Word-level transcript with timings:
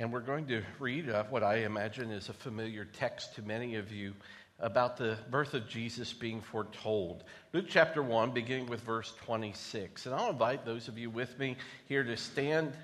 And 0.00 0.12
we're 0.12 0.20
going 0.20 0.46
to 0.46 0.62
read 0.78 1.10
uh, 1.10 1.24
what 1.24 1.42
I 1.42 1.56
imagine 1.64 2.12
is 2.12 2.28
a 2.28 2.32
familiar 2.32 2.84
text 2.84 3.34
to 3.34 3.42
many 3.42 3.74
of 3.74 3.90
you 3.90 4.14
about 4.60 4.96
the 4.96 5.18
birth 5.28 5.54
of 5.54 5.68
Jesus 5.68 6.12
being 6.12 6.40
foretold. 6.40 7.24
Luke 7.52 7.66
chapter 7.68 8.00
1, 8.00 8.30
beginning 8.30 8.66
with 8.66 8.80
verse 8.82 9.12
26. 9.24 10.06
And 10.06 10.14
I'll 10.14 10.30
invite 10.30 10.64
those 10.64 10.86
of 10.86 10.98
you 10.98 11.10
with 11.10 11.36
me 11.40 11.56
here 11.86 12.04
to 12.04 12.16
stand. 12.16 12.74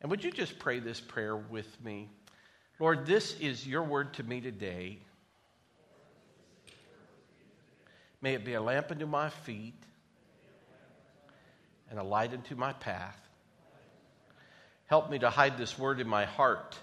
And 0.00 0.10
would 0.10 0.24
you 0.24 0.32
just 0.32 0.58
pray 0.58 0.80
this 0.80 1.00
prayer 1.00 1.36
with 1.36 1.68
me? 1.84 2.08
Lord, 2.80 3.06
this 3.06 3.38
is 3.38 3.64
your 3.64 3.84
word 3.84 4.14
to 4.14 4.24
me 4.24 4.40
today. 4.40 4.98
May 8.20 8.34
it 8.34 8.44
be 8.44 8.54
a 8.54 8.60
lamp 8.60 8.90
unto 8.90 9.06
my 9.06 9.30
feet 9.30 9.80
and 11.88 12.00
a 12.00 12.02
light 12.02 12.32
unto 12.32 12.56
my 12.56 12.72
path. 12.72 13.29
Help 14.90 15.08
me 15.08 15.20
to 15.20 15.30
hide 15.30 15.56
this 15.56 15.78
word 15.78 16.00
in 16.00 16.08
my 16.08 16.24
heart 16.24 16.76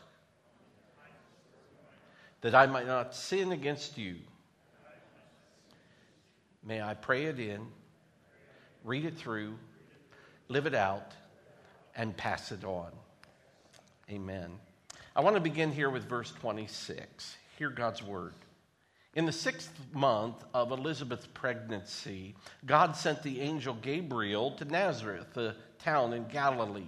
that 2.39 2.55
I 2.55 2.65
might 2.65 2.87
not 2.87 3.13
sin 3.13 3.51
against 3.51 3.97
you. 3.97 4.15
May 6.63 6.81
I 6.81 6.93
pray 6.93 7.25
it 7.25 7.37
in, 7.37 7.67
read 8.85 9.03
it 9.03 9.17
through, 9.17 9.55
live 10.47 10.65
it 10.67 10.73
out, 10.73 11.11
and 11.97 12.15
pass 12.15 12.53
it 12.53 12.63
on. 12.63 12.91
Amen. 14.09 14.51
I 15.13 15.19
want 15.19 15.35
to 15.35 15.41
begin 15.41 15.73
here 15.73 15.89
with 15.89 16.05
verse 16.05 16.31
26. 16.31 17.35
Hear 17.57 17.69
God's 17.69 18.01
word. 18.01 18.35
In 19.15 19.25
the 19.25 19.33
sixth 19.33 19.73
month 19.91 20.45
of 20.53 20.71
Elizabeth's 20.71 21.27
pregnancy, 21.27 22.35
God 22.65 22.95
sent 22.95 23.21
the 23.21 23.41
angel 23.41 23.73
Gabriel 23.73 24.51
to 24.51 24.63
Nazareth, 24.63 25.35
a 25.35 25.55
town 25.77 26.13
in 26.13 26.25
Galilee, 26.29 26.87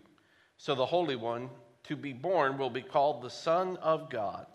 So 0.61 0.75
the 0.75 0.85
Holy 0.85 1.15
One 1.15 1.49
to 1.85 1.95
be 1.95 2.13
born 2.13 2.59
will 2.59 2.69
be 2.69 2.83
called 2.83 3.23
the 3.23 3.31
Son 3.31 3.77
of 3.77 4.11
God. 4.11 4.45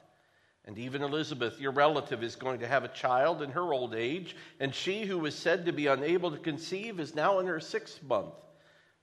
And 0.64 0.78
even 0.78 1.02
Elizabeth, 1.02 1.60
your 1.60 1.72
relative, 1.72 2.22
is 2.22 2.36
going 2.36 2.60
to 2.60 2.68
have 2.68 2.84
a 2.84 2.88
child 2.88 3.42
in 3.42 3.50
her 3.50 3.72
old 3.72 3.92
age, 3.92 4.36
and 4.61 4.72
she 4.72 5.05
who 5.05 5.18
was 5.18 5.34
said 5.34 5.66
to 5.66 5.72
be 5.72 5.89
unable 5.89 6.30
to 6.30 6.39
conceive 6.39 7.00
is 7.00 7.16
now 7.16 7.40
in 7.40 7.46
her 7.48 7.58
sixth 7.58 8.05
month, 8.05 8.36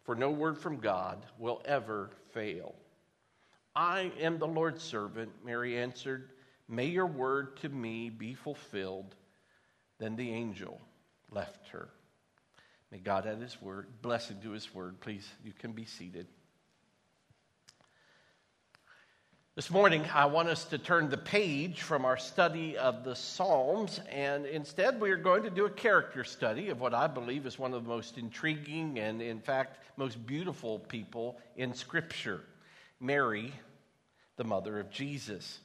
for 0.06 0.16
no 0.16 0.31
word 0.31 0.58
from 0.58 0.78
God 0.78 1.25
will 1.38 1.62
ever 1.66 2.12
fail. 2.31 2.74
I 3.75 4.13
am 4.22 4.40
the 4.40 4.47
Lord's 4.47 4.81
servant, 4.81 5.30
Mary 5.44 5.78
answered. 5.78 6.30
May 6.69 6.86
your 6.86 7.08
word 7.08 7.58
to 7.58 7.68
me 7.68 8.12
be 8.12 8.34
fulfilled. 8.34 9.13
Then 10.00 10.16
the 10.16 10.31
angel 10.31 10.80
left 11.30 11.68
her. 11.68 11.90
May 12.94 13.00
God 13.00 13.28
add 13.28 13.42
his 13.42 13.62
word, 13.62 13.88
blessing 14.02 14.38
to 14.44 14.52
his 14.52 14.74
word. 14.74 15.02
Please, 15.02 15.28
you 15.44 15.52
can 15.52 15.74
be 15.74 15.84
seated. 15.84 16.28
This 19.56 19.69
morning, 19.69 20.03
I 20.12 20.25
want 20.25 20.50
us 20.50 20.66
to 20.66 20.80
turn 20.80 21.09
the 21.09 21.18
page 21.18 21.84
from 21.84 22.06
our 22.06 22.18
study 22.18 22.75
of 22.75 23.03
the 23.03 23.16
Psalms, 23.16 24.00
and 24.09 24.47
instead, 24.47 25.00
we 25.00 25.12
are 25.12 25.16
going 25.16 25.44
to 25.44 25.52
do 25.52 25.66
a 25.66 25.69
character 25.69 26.24
study 26.24 26.69
of 26.69 26.81
what 26.81 26.96
I 26.96 27.06
believe 27.06 27.46
is 27.46 27.59
one 27.59 27.72
of 27.75 27.84
the 27.84 27.88
most 27.88 28.18
intriguing 28.18 28.97
and, 28.97 29.22
in 29.22 29.40
fact, 29.40 29.78
most 29.96 30.25
beautiful 30.25 30.80
people 30.80 31.38
in 31.56 31.75
Scripture 31.75 32.42
Mary, 33.00 33.53
the 34.38 34.44
mother 34.44 34.80
of 34.80 34.90
Jesus. 34.90 35.59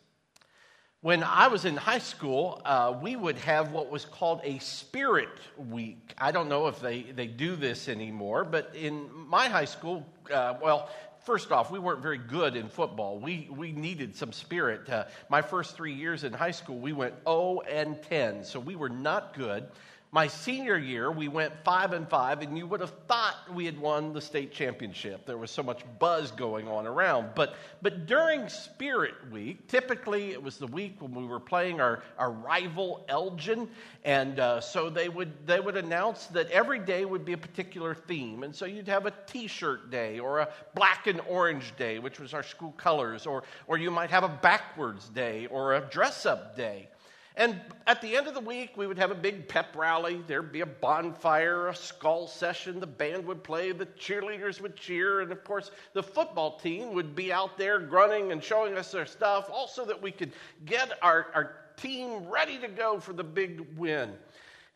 When 1.01 1.23
I 1.23 1.49
was 1.49 1.65
in 1.65 1.75
high 1.75 2.01
school, 2.01 2.61
uh, 2.67 2.95
we 3.01 3.17
would 3.17 3.39
have 3.39 3.73
what 3.73 3.89
was 3.89 4.05
called 4.05 4.43
a 4.45 4.59
spirit 4.59 5.31
week. 5.57 6.13
I 6.19 6.31
don't 6.31 6.51
know 6.51 6.67
if 6.67 6.79
they, 6.81 7.03
they 7.03 7.27
do 7.27 7.57
this 7.57 7.89
anymore, 7.89 8.45
but 8.45 8.75
in 8.75 9.09
my 9.15 9.49
high 9.49 9.65
school, 9.65 10.05
uh, 10.31 10.55
well, 10.61 10.91
first 11.29 11.53
off, 11.53 11.71
we 11.71 11.79
weren't 11.79 12.01
very 12.01 12.17
good 12.17 12.57
in 12.57 12.71
football. 12.71 13.19
We, 13.19 13.51
we 13.55 13.71
needed 13.71 14.17
some 14.17 14.33
spirit. 14.33 14.89
Uh, 14.89 15.05
my 15.29 15.43
first 15.43 15.77
three 15.77 15.93
years 15.93 16.25
in 16.25 16.33
high 16.33 16.53
school, 16.53 16.79
we 16.79 16.95
went 16.95 17.13
0 17.25 17.61
and 17.69 18.03
10, 18.05 18.45
so 18.45 18.59
we 18.59 18.77
were 18.77 18.89
not 18.89 19.35
good. 19.35 19.69
My 20.11 20.27
senior 20.27 20.79
year, 20.79 21.13
we 21.13 21.29
went 21.29 21.53
five 21.65 21.93
and 21.93 22.09
five, 22.09 22.41
and 22.41 22.57
you 22.57 22.67
would 22.67 22.81
have 22.81 22.95
thought 23.07 23.35
we 23.53 23.67
had 23.67 23.79
won 23.79 24.15
the 24.15 24.23
state 24.23 24.53
championship. 24.53 25.27
There 25.27 25.37
was 25.37 25.51
so 25.51 25.63
much 25.63 25.83
buzz 25.99 26.31
going 26.31 26.67
on 26.67 26.87
around. 26.87 27.33
But, 27.35 27.57
but 27.83 28.07
during 28.07 28.49
Spirit 28.49 29.13
Week, 29.31 29.69
typically 29.69 30.31
it 30.31 30.43
was 30.43 30.57
the 30.57 30.67
week 30.69 31.03
when 31.03 31.13
we 31.15 31.27
were 31.27 31.39
playing 31.39 31.83
our, 31.83 32.03
our 32.17 32.31
rival 32.31 33.05
Elgin, 33.11 33.69
and 34.03 34.41
uh, 34.41 34.63
so 34.63 34.89
they 34.89 35.11
would, 35.11 35.47
they 35.47 35.61
would 35.61 35.77
announce 35.77 36.25
that 36.29 36.51
every 36.53 36.79
day 36.79 37.05
would 37.05 37.27
be 37.27 37.35
a 37.35 37.39
particular 37.39 37.95
theme. 37.95 38.45
And 38.45 38.55
so 38.55 38.65
you'd 38.65 38.89
have 38.89 39.05
a 39.05 39.13
t 39.27 39.47
shirt 39.47 39.91
day, 39.91 40.21
or 40.21 40.39
a 40.39 40.49
black 40.75 41.07
and 41.07 41.21
orange 41.29 41.77
day, 41.77 41.99
which 41.99 42.19
was 42.19 42.33
our 42.33 42.43
school 42.43 42.73
colors, 42.79 43.27
or, 43.27 43.43
or 43.67 43.77
you 43.77 43.91
might 43.91 44.09
have 44.09 44.25
a 44.25 44.29
backwards 44.29 45.11
day, 45.11 45.49
or 45.49 45.75
a 45.75 45.83
dress 45.83 46.25
up 46.25 46.57
day. 46.57 46.89
And 47.39 47.61
at 47.87 48.03
the 48.03 48.17
end 48.17 48.27
of 48.27 48.35
the 48.35 48.41
week, 48.41 48.77
we 48.77 48.89
would 48.89 48.99
have 48.99 49.13
a 49.13 49.15
big 49.15 49.47
pep 49.47 49.77
rally. 49.77 50.21
There'd 50.27 50.51
be 50.51 50.63
a 50.63 50.67
bonfire, 50.67 51.69
a 51.69 51.75
skull 51.75 52.27
session. 52.27 52.81
The 52.81 52.87
band 52.89 53.25
would 53.27 53.45
play, 53.45 53.71
the 53.71 53.87
cheerleaders 53.87 54.61
would 54.61 54.75
cheer, 54.75 55.21
and 55.21 55.31
of 55.31 55.45
course, 55.45 55.71
the 55.93 56.03
football 56.03 56.59
team 56.59 56.93
would 56.95 57.15
be 57.15 57.33
out 57.33 57.57
there 57.57 57.79
grunting 57.79 58.33
and 58.33 58.43
showing 58.43 58.77
us 58.77 58.91
their 58.91 59.07
stuff, 59.07 59.49
also 59.53 59.85
that 59.85 60.03
we 60.03 60.11
could 60.11 60.33
get 60.67 60.99
our, 61.01 61.29
our 61.33 61.55
team 61.77 62.27
ready 62.29 62.59
to 62.59 62.67
go 62.67 62.99
for 62.99 63.13
the 63.13 63.23
big 63.23 63.65
win. 63.77 64.15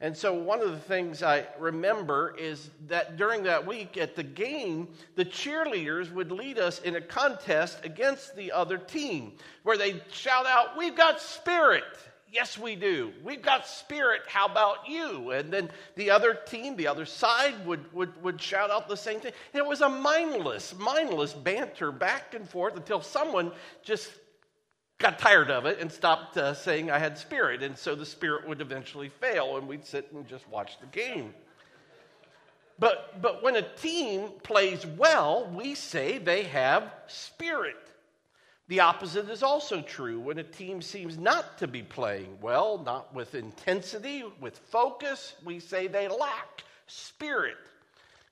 And 0.01 0.17
so, 0.17 0.33
one 0.33 0.61
of 0.61 0.71
the 0.71 0.79
things 0.79 1.25
I 1.25 1.47
remember 1.59 2.37
is 2.39 2.71
that 2.87 3.17
during 3.17 3.43
that 3.43 3.67
week 3.67 3.97
at 3.97 4.15
the 4.15 4.23
game, 4.23 4.87
the 5.17 5.25
cheerleaders 5.25 6.13
would 6.13 6.31
lead 6.31 6.61
us 6.61 6.81
in 6.83 6.95
a 6.95 7.01
contest 7.01 7.79
against 7.83 8.37
the 8.37 8.53
other 8.53 8.79
team 8.79 9.33
where 9.65 9.77
they'd 9.77 10.03
shout 10.13 10.47
out, 10.47 10.79
We've 10.79 10.97
got 10.97 11.21
spirit! 11.21 11.83
Yes, 12.33 12.57
we 12.57 12.77
do. 12.77 13.13
We've 13.23 13.43
got 13.43 13.67
spirit. 13.67 14.23
How 14.27 14.47
about 14.47 14.89
you? 14.89 15.33
And 15.33 15.53
then 15.53 15.71
the 15.97 16.11
other 16.11 16.33
team, 16.33 16.77
the 16.77 16.87
other 16.87 17.05
side, 17.05 17.67
would, 17.67 17.93
would, 17.93 18.23
would 18.23 18.41
shout 18.41 18.71
out 18.71 18.89
the 18.89 18.97
same 18.97 19.21
thing. 19.21 19.33
And 19.53 19.61
it 19.63 19.67
was 19.67 19.83
a 19.83 19.89
mindless, 19.91 20.75
mindless 20.79 21.35
banter 21.35 21.93
back 21.93 22.33
and 22.33 22.49
forth 22.49 22.75
until 22.75 23.03
someone 23.03 23.53
just 23.83 24.11
got 24.97 25.19
tired 25.19 25.51
of 25.51 25.67
it 25.67 25.79
and 25.79 25.93
stopped 25.93 26.39
uh, 26.39 26.55
saying 26.55 26.91
I 26.91 26.99
had 26.99 27.19
spirit. 27.19 27.63
And 27.63 27.77
so 27.77 27.95
the 27.95 28.07
spirit 28.07 28.49
would 28.49 28.63
eventually 28.63 29.11
fail, 29.11 29.59
and 29.59 29.69
we'd 29.69 29.85
sit 29.85 30.11
and 30.11 30.27
just 30.27 30.49
watch 30.49 30.81
the 30.81 30.87
game. 30.87 31.35
But, 32.79 33.21
but 33.21 33.43
when 33.43 33.57
a 33.57 33.63
team 33.77 34.31
plays 34.43 34.87
well, 34.87 35.51
we 35.55 35.75
say 35.75 36.17
they 36.17 36.45
have 36.45 36.95
spirit. 37.09 37.77
The 38.73 38.81
opposite 38.81 39.29
is 39.29 39.43
also 39.43 39.83
true 39.83 40.19
when 40.19 40.39
a 40.39 40.43
team 40.43 40.81
seems 40.81 41.19
not 41.19 41.59
to 41.59 41.69
be 41.69 41.83
playing 41.83 42.39
well, 42.41 42.79
not 42.79 43.15
with 43.15 43.35
intensity, 43.35 44.25
with 44.41 44.57
focus, 44.57 45.35
we 45.45 45.61
say 45.61 45.89
they 45.89 46.09
lack 46.09 46.65
spirit. 46.87 47.59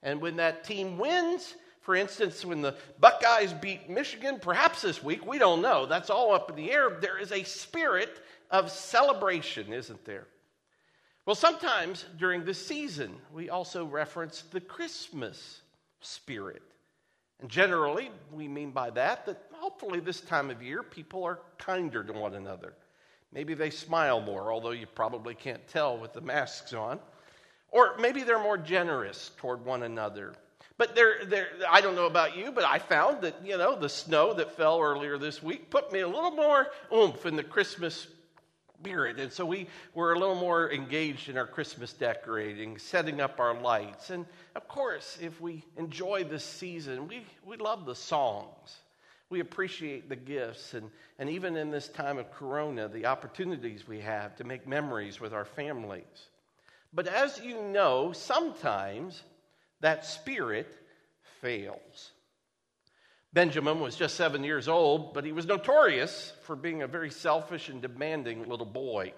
And 0.03 0.19
when 0.19 0.37
that 0.37 0.65
team 0.65 0.97
wins, 0.97 1.57
for 1.83 1.95
instance, 1.95 2.43
when 2.43 2.63
the 2.63 2.75
Buckeyes 3.01 3.53
beat 3.53 3.91
Michigan, 3.91 4.39
perhaps 4.41 4.81
this 4.81 5.05
week, 5.05 5.27
we 5.27 5.37
don't 5.37 5.61
know, 5.61 5.85
that's 5.85 6.09
all 6.09 6.33
up 6.33 6.49
in 6.49 6.57
the 6.57 6.73
air, 6.73 6.89
there 6.89 7.19
is 7.19 7.33
a 7.33 7.43
spirit 7.43 8.23
of 8.51 8.71
celebration, 8.71 9.75
isn't 9.75 10.07
there? 10.07 10.27
Well, 11.27 11.37
sometimes 11.37 12.07
during 12.17 12.47
the 12.47 12.55
season, 12.55 13.15
we 13.31 13.51
also 13.51 13.85
reference 13.85 14.41
the 14.41 14.63
Christmas 14.63 15.61
spirit. 16.01 16.63
And 17.41 17.51
generally, 17.51 18.11
we 18.33 18.49
mean 18.49 18.71
by 18.71 18.89
that 18.91 19.27
that 19.27 19.50
hopefully 19.71 20.01
this 20.01 20.21
time 20.21 20.51
of 20.51 20.61
year 20.61 20.83
people 20.83 21.23
are 21.23 21.39
kinder 21.57 22.03
to 22.03 22.13
one 22.13 22.35
another. 22.35 22.75
Maybe 23.33 23.55
they 23.55 23.71
smile 23.71 24.21
more, 24.21 24.53
although 24.53 24.73
you 24.73 24.87
probably 24.87 25.37
can't 25.37 25.65
tell 25.69 25.97
with 25.97 26.13
the 26.13 26.21
masks 26.21 26.73
on. 26.73 26.99
Or 27.71 27.97
maybe 27.99 28.25
they're 28.25 28.43
more 28.43 28.59
generous 28.59 29.31
toward 29.37 29.65
one 29.65 29.85
another. 29.85 30.35
But 30.77 30.97
they're, 30.97 31.25
they're, 31.25 31.51
I 31.71 31.81
don't 31.81 31.95
know 31.95 32.07
about 32.07 32.37
you, 32.37 32.51
but 32.51 32.65
I 32.65 32.81
found 32.81 33.23
that, 33.23 33.37
you 33.45 33.57
know, 33.57 33.79
the 33.79 33.89
snow 33.89 34.35
that 34.35 34.57
fell 34.57 34.81
earlier 34.81 35.19
this 35.19 35.41
week 35.41 35.71
put 35.71 35.93
me 35.93 36.01
a 36.01 36.09
little 36.09 36.33
more 36.33 36.67
oomph 36.93 37.25
in 37.25 37.37
the 37.37 37.45
Christmas 37.45 38.09
spirit. 38.81 39.21
And 39.21 39.33
so 39.33 39.47
we 39.47 39.69
were 39.95 40.15
a 40.15 40.19
little 40.19 40.35
more 40.35 40.73
engaged 40.73 41.29
in 41.29 41.39
our 41.39 41.47
Christmas 41.47 41.93
decorating, 41.93 42.77
setting 42.77 43.21
up 43.21 43.39
our 43.39 43.55
lights. 43.55 44.11
And 44.11 44.27
of 44.57 44.67
course, 44.67 45.17
if 45.23 45.41
we 45.41 45.65
enjoy 45.77 46.25
this 46.25 46.45
season, 46.45 47.07
we, 47.07 47.25
we 47.47 47.57
love 47.57 47.87
the 47.87 47.95
songs. 47.95 48.81
We 49.31 49.41
appreciate 49.41 50.09
the 50.09 50.17
gifts. 50.17 50.75
And, 50.75 50.91
and 51.19 51.31
even 51.31 51.57
in 51.57 51.71
this 51.71 51.89
time 51.89 52.19
of 52.19 52.33
Corona, 52.33 52.89
the 52.89 53.07
opportunities 53.07 53.87
we 53.87 54.01
have 54.01 54.37
to 54.37 54.45
make 54.45 54.67
memories 54.67 55.21
with 55.21 55.33
our 55.33 55.45
families. 55.45 56.29
But 56.93 57.07
as 57.07 57.41
you 57.41 57.63
know, 57.63 58.13
sometimes 58.13 59.23
that 59.81 60.05
spirit 60.05 60.77
fails. 61.41 62.11
Benjamin 63.33 63.79
was 63.79 63.95
just 63.95 64.17
seven 64.17 64.43
years 64.43 64.67
old, 64.67 65.15
but 65.15 65.25
he 65.25 65.31
was 65.31 65.47
notorious 65.47 66.33
for 66.43 66.57
being 66.57 66.83
a 66.83 66.89
very 66.89 67.11
selfish 67.11 67.69
and 67.69 67.81
demanding 67.81 68.49
little 68.49 68.67
boy. 68.67 69.13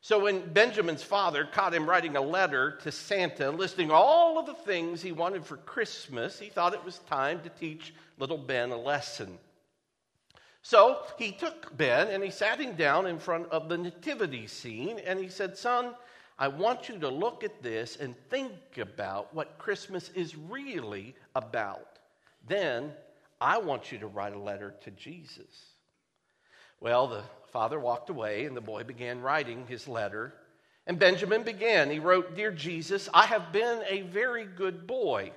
So 0.00 0.20
when 0.20 0.52
Benjamin's 0.52 1.02
father 1.02 1.44
caught 1.44 1.74
him 1.74 1.88
writing 1.88 2.16
a 2.16 2.20
letter 2.20 2.78
to 2.82 2.92
Santa 2.92 3.50
listing 3.50 3.90
all 3.90 4.38
of 4.38 4.46
the 4.46 4.54
things 4.54 5.02
he 5.02 5.12
wanted 5.12 5.44
for 5.44 5.56
Christmas, 5.56 6.38
he 6.38 6.48
thought 6.48 6.74
it 6.74 6.84
was 6.84 7.00
time 7.00 7.40
to 7.40 7.48
teach 7.48 7.92
little 8.18 8.38
Ben 8.38 8.70
a 8.70 8.76
lesson. 8.76 9.38
So 10.62 11.02
he 11.18 11.32
took 11.32 11.76
Ben 11.76 12.08
and 12.08 12.22
he 12.22 12.30
sat 12.30 12.60
him 12.60 12.74
down 12.74 13.06
in 13.06 13.18
front 13.18 13.48
of 13.48 13.68
the 13.68 13.78
nativity 13.78 14.46
scene 14.46 15.00
and 15.04 15.18
he 15.18 15.28
said, 15.28 15.56
Son, 15.56 15.94
I 16.38 16.48
want 16.48 16.88
you 16.88 16.98
to 17.00 17.08
look 17.08 17.42
at 17.42 17.62
this 17.62 17.96
and 17.96 18.14
think 18.28 18.52
about 18.78 19.34
what 19.34 19.58
Christmas 19.58 20.10
is 20.10 20.36
really 20.36 21.16
about. 21.34 21.98
Then 22.46 22.92
I 23.40 23.58
want 23.58 23.90
you 23.90 23.98
to 23.98 24.06
write 24.06 24.34
a 24.34 24.38
letter 24.38 24.74
to 24.82 24.90
Jesus. 24.92 25.74
Well, 26.80 27.06
the 27.08 27.24
father 27.52 27.78
walked 27.78 28.10
away 28.10 28.44
and 28.44 28.56
the 28.56 28.60
boy 28.60 28.84
began 28.84 29.20
writing 29.20 29.66
his 29.66 29.88
letter. 29.88 30.34
And 30.86 30.98
Benjamin 30.98 31.42
began. 31.42 31.90
He 31.90 31.98
wrote, 31.98 32.34
Dear 32.34 32.50
Jesus, 32.50 33.08
I 33.12 33.26
have 33.26 33.52
been 33.52 33.82
a 33.88 34.02
very 34.02 34.44
good 34.44 34.86
boy. 34.86 35.32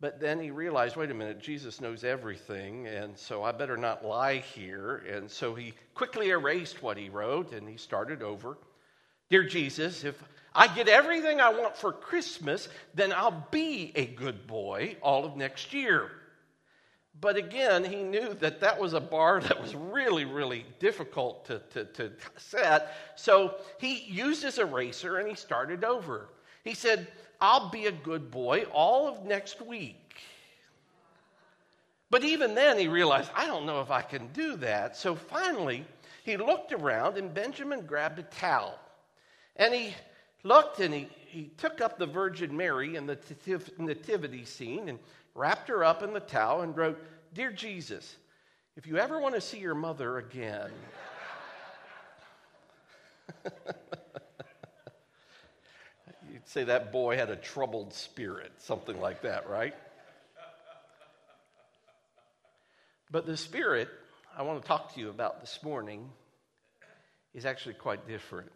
But 0.00 0.20
then 0.20 0.38
he 0.38 0.50
realized, 0.50 0.96
wait 0.96 1.10
a 1.10 1.14
minute, 1.14 1.40
Jesus 1.40 1.80
knows 1.80 2.04
everything, 2.04 2.88
and 2.88 3.16
so 3.16 3.42
I 3.42 3.52
better 3.52 3.78
not 3.78 4.04
lie 4.04 4.38
here. 4.38 4.96
And 5.10 5.30
so 5.30 5.54
he 5.54 5.72
quickly 5.94 6.28
erased 6.28 6.82
what 6.82 6.98
he 6.98 7.08
wrote 7.08 7.52
and 7.52 7.66
he 7.66 7.78
started 7.78 8.22
over. 8.22 8.58
Dear 9.30 9.44
Jesus, 9.44 10.04
if 10.04 10.22
I 10.54 10.66
get 10.66 10.88
everything 10.88 11.40
I 11.40 11.48
want 11.48 11.76
for 11.76 11.90
Christmas, 11.90 12.68
then 12.94 13.12
I'll 13.12 13.46
be 13.50 13.92
a 13.94 14.04
good 14.04 14.46
boy 14.46 14.96
all 15.00 15.24
of 15.24 15.36
next 15.36 15.72
year. 15.72 16.10
But 17.20 17.36
again, 17.36 17.84
he 17.84 18.02
knew 18.02 18.34
that 18.34 18.60
that 18.60 18.78
was 18.78 18.92
a 18.92 19.00
bar 19.00 19.40
that 19.40 19.60
was 19.60 19.74
really, 19.74 20.24
really 20.24 20.66
difficult 20.78 21.46
to, 21.46 21.60
to, 21.70 21.84
to 21.84 22.12
set. 22.36 22.92
So 23.16 23.54
he 23.78 24.04
used 24.04 24.42
his 24.42 24.58
eraser 24.58 25.18
and 25.18 25.28
he 25.28 25.34
started 25.34 25.84
over. 25.84 26.28
He 26.64 26.74
said, 26.74 27.08
I'll 27.40 27.70
be 27.70 27.86
a 27.86 27.92
good 27.92 28.30
boy 28.30 28.64
all 28.72 29.08
of 29.08 29.24
next 29.24 29.60
week. 29.62 30.16
But 32.10 32.24
even 32.24 32.54
then, 32.54 32.78
he 32.78 32.88
realized, 32.88 33.30
I 33.34 33.46
don't 33.46 33.66
know 33.66 33.80
if 33.80 33.90
I 33.90 34.02
can 34.02 34.28
do 34.28 34.56
that. 34.56 34.96
So 34.96 35.14
finally, 35.14 35.84
he 36.24 36.36
looked 36.36 36.72
around 36.72 37.16
and 37.16 37.32
Benjamin 37.32 37.86
grabbed 37.86 38.18
a 38.18 38.22
towel. 38.22 38.78
And 39.56 39.74
he 39.74 39.94
looked 40.42 40.80
and 40.80 40.92
he, 40.92 41.08
he 41.26 41.50
took 41.56 41.80
up 41.80 41.98
the 41.98 42.06
Virgin 42.06 42.56
Mary 42.56 42.96
in 42.96 43.06
the 43.06 43.18
nativity 43.78 44.44
scene 44.44 44.88
and 44.88 44.98
wrapped 45.34 45.68
her 45.68 45.84
up 45.84 46.02
in 46.02 46.12
the 46.12 46.20
towel 46.20 46.62
and 46.62 46.76
wrote, 46.76 47.02
Dear 47.32 47.52
Jesus, 47.52 48.16
if 48.76 48.86
you 48.86 48.98
ever 48.98 49.18
want 49.18 49.34
to 49.34 49.40
see 49.40 49.58
your 49.58 49.74
mother 49.74 50.18
again, 50.18 50.70
you'd 56.32 56.46
say 56.46 56.64
that 56.64 56.92
boy 56.92 57.16
had 57.16 57.30
a 57.30 57.36
troubled 57.36 57.92
spirit, 57.92 58.52
something 58.58 59.00
like 59.00 59.22
that, 59.22 59.48
right? 59.48 59.74
But 63.10 63.26
the 63.26 63.36
spirit 63.36 63.88
I 64.36 64.42
want 64.42 64.60
to 64.62 64.66
talk 64.66 64.94
to 64.94 65.00
you 65.00 65.10
about 65.10 65.40
this 65.40 65.60
morning 65.62 66.10
is 67.34 67.46
actually 67.46 67.74
quite 67.74 68.08
different 68.08 68.50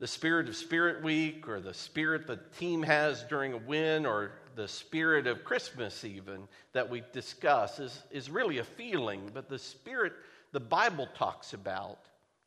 the 0.00 0.06
spirit 0.06 0.48
of 0.48 0.56
Spirit 0.56 1.04
Week 1.04 1.46
or 1.46 1.60
the 1.60 1.74
spirit 1.74 2.26
the 2.26 2.40
team 2.58 2.82
has 2.82 3.22
during 3.24 3.52
a 3.52 3.58
win 3.58 4.06
or 4.06 4.32
the 4.56 4.66
spirit 4.66 5.26
of 5.26 5.44
Christmas, 5.44 6.04
even 6.04 6.48
that 6.72 6.88
we 6.88 7.02
discuss, 7.12 7.78
is, 7.78 8.02
is 8.10 8.30
really 8.30 8.58
a 8.58 8.64
feeling. 8.64 9.30
But 9.32 9.48
the 9.48 9.58
spirit 9.58 10.14
the 10.52 10.60
Bible 10.60 11.06
talks 11.16 11.52
about 11.52 11.98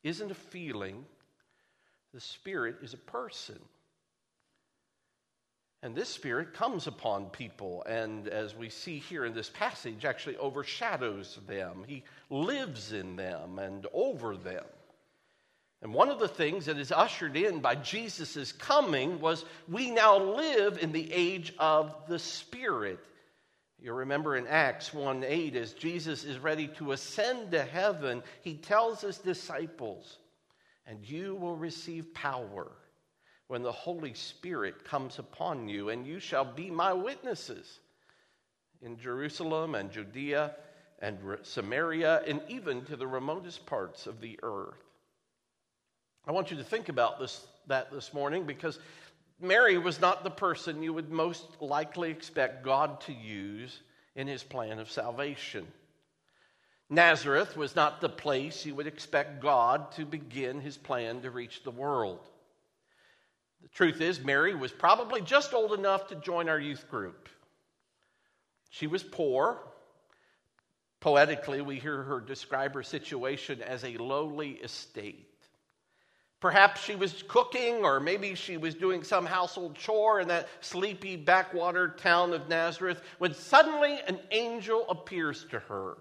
isn't 0.02 0.30
a 0.30 0.34
feeling, 0.34 1.04
the 2.12 2.20
spirit 2.20 2.76
is 2.82 2.92
a 2.92 2.98
person. 2.98 3.58
And 5.82 5.94
this 5.94 6.08
spirit 6.08 6.54
comes 6.54 6.86
upon 6.86 7.26
people, 7.26 7.84
and 7.86 8.26
as 8.28 8.54
we 8.54 8.70
see 8.70 8.98
here 8.98 9.26
in 9.26 9.34
this 9.34 9.50
passage, 9.50 10.04
actually 10.04 10.36
overshadows 10.38 11.38
them. 11.46 11.84
He 11.86 12.02
lives 12.30 12.92
in 12.92 13.16
them 13.16 13.58
and 13.58 13.86
over 13.92 14.36
them. 14.36 14.64
And 15.84 15.92
one 15.92 16.08
of 16.08 16.18
the 16.18 16.28
things 16.28 16.64
that 16.64 16.78
is 16.78 16.90
ushered 16.90 17.36
in 17.36 17.60
by 17.60 17.74
Jesus' 17.74 18.52
coming 18.52 19.20
was 19.20 19.44
we 19.68 19.90
now 19.90 20.18
live 20.18 20.78
in 20.78 20.92
the 20.92 21.12
age 21.12 21.52
of 21.58 21.94
the 22.08 22.18
Spirit. 22.18 22.98
You 23.78 23.92
remember 23.92 24.34
in 24.34 24.46
Acts 24.46 24.94
1 24.94 25.24
8, 25.24 25.56
as 25.56 25.74
Jesus 25.74 26.24
is 26.24 26.38
ready 26.38 26.68
to 26.78 26.92
ascend 26.92 27.50
to 27.50 27.62
heaven, 27.62 28.22
he 28.40 28.54
tells 28.54 29.02
his 29.02 29.18
disciples, 29.18 30.16
And 30.86 31.06
you 31.06 31.34
will 31.34 31.56
receive 31.56 32.14
power 32.14 32.72
when 33.48 33.62
the 33.62 33.70
Holy 33.70 34.14
Spirit 34.14 34.86
comes 34.86 35.18
upon 35.18 35.68
you, 35.68 35.90
and 35.90 36.06
you 36.06 36.18
shall 36.18 36.46
be 36.46 36.70
my 36.70 36.94
witnesses 36.94 37.80
in 38.80 38.98
Jerusalem 38.98 39.74
and 39.74 39.92
Judea 39.92 40.56
and 41.00 41.18
Samaria, 41.42 42.22
and 42.26 42.40
even 42.48 42.86
to 42.86 42.96
the 42.96 43.06
remotest 43.06 43.66
parts 43.66 44.06
of 44.06 44.22
the 44.22 44.38
earth. 44.42 44.93
I 46.26 46.32
want 46.32 46.50
you 46.50 46.56
to 46.56 46.64
think 46.64 46.88
about 46.88 47.18
this, 47.18 47.46
that 47.66 47.90
this 47.90 48.14
morning 48.14 48.44
because 48.44 48.78
Mary 49.40 49.76
was 49.76 50.00
not 50.00 50.24
the 50.24 50.30
person 50.30 50.82
you 50.82 50.92
would 50.92 51.10
most 51.10 51.44
likely 51.60 52.10
expect 52.10 52.64
God 52.64 53.00
to 53.02 53.12
use 53.12 53.80
in 54.16 54.26
his 54.26 54.42
plan 54.42 54.78
of 54.78 54.90
salvation. 54.90 55.66
Nazareth 56.88 57.56
was 57.56 57.74
not 57.74 58.00
the 58.00 58.08
place 58.08 58.64
you 58.64 58.74
would 58.74 58.86
expect 58.86 59.42
God 59.42 59.92
to 59.92 60.04
begin 60.04 60.60
his 60.60 60.76
plan 60.76 61.22
to 61.22 61.30
reach 61.30 61.62
the 61.62 61.70
world. 61.70 62.20
The 63.62 63.68
truth 63.68 64.00
is, 64.00 64.22
Mary 64.22 64.54
was 64.54 64.72
probably 64.72 65.20
just 65.20 65.54
old 65.54 65.72
enough 65.72 66.08
to 66.08 66.14
join 66.16 66.48
our 66.48 66.60
youth 66.60 66.88
group. 66.90 67.28
She 68.70 68.86
was 68.86 69.02
poor. 69.02 69.58
Poetically, 71.00 71.60
we 71.60 71.78
hear 71.78 72.02
her 72.02 72.20
describe 72.20 72.74
her 72.74 72.82
situation 72.82 73.62
as 73.62 73.84
a 73.84 73.96
lowly 73.96 74.52
estate. 74.52 75.33
Perhaps 76.44 76.84
she 76.84 76.94
was 76.94 77.24
cooking, 77.26 77.86
or 77.86 78.00
maybe 78.00 78.34
she 78.34 78.58
was 78.58 78.74
doing 78.74 79.02
some 79.02 79.24
household 79.24 79.74
chore 79.74 80.20
in 80.20 80.28
that 80.28 80.46
sleepy 80.60 81.16
backwater 81.16 81.88
town 81.88 82.34
of 82.34 82.50
Nazareth 82.50 83.00
when 83.16 83.32
suddenly 83.32 83.98
an 84.06 84.20
angel 84.30 84.84
appears 84.90 85.46
to 85.46 85.58
her. 85.58 85.96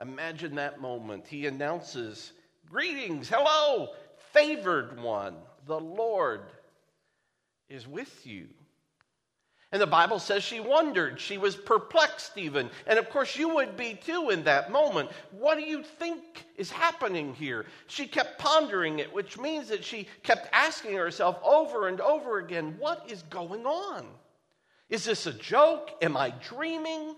Imagine 0.00 0.54
that 0.54 0.80
moment. 0.80 1.26
He 1.26 1.48
announces, 1.48 2.30
Greetings, 2.70 3.28
hello, 3.28 3.88
favored 4.30 5.00
one, 5.00 5.34
the 5.66 5.80
Lord 5.80 6.42
is 7.68 7.88
with 7.88 8.24
you. 8.24 8.46
And 9.72 9.80
the 9.80 9.86
Bible 9.86 10.18
says 10.18 10.42
she 10.42 10.60
wondered. 10.60 11.18
She 11.18 11.38
was 11.38 11.56
perplexed, 11.56 12.36
even. 12.36 12.68
And 12.86 12.98
of 12.98 13.08
course, 13.08 13.36
you 13.36 13.54
would 13.54 13.74
be 13.74 13.94
too 13.94 14.28
in 14.28 14.44
that 14.44 14.70
moment. 14.70 15.10
What 15.30 15.56
do 15.56 15.64
you 15.64 15.82
think 15.82 16.22
is 16.56 16.70
happening 16.70 17.34
here? 17.34 17.64
She 17.86 18.06
kept 18.06 18.38
pondering 18.38 18.98
it, 18.98 19.12
which 19.14 19.38
means 19.38 19.68
that 19.68 19.82
she 19.82 20.08
kept 20.22 20.46
asking 20.52 20.94
herself 20.94 21.38
over 21.42 21.88
and 21.88 22.02
over 22.02 22.38
again, 22.38 22.76
What 22.78 23.10
is 23.10 23.22
going 23.22 23.64
on? 23.64 24.06
Is 24.90 25.04
this 25.04 25.26
a 25.26 25.32
joke? 25.32 25.90
Am 26.02 26.18
I 26.18 26.34
dreaming? 26.46 27.16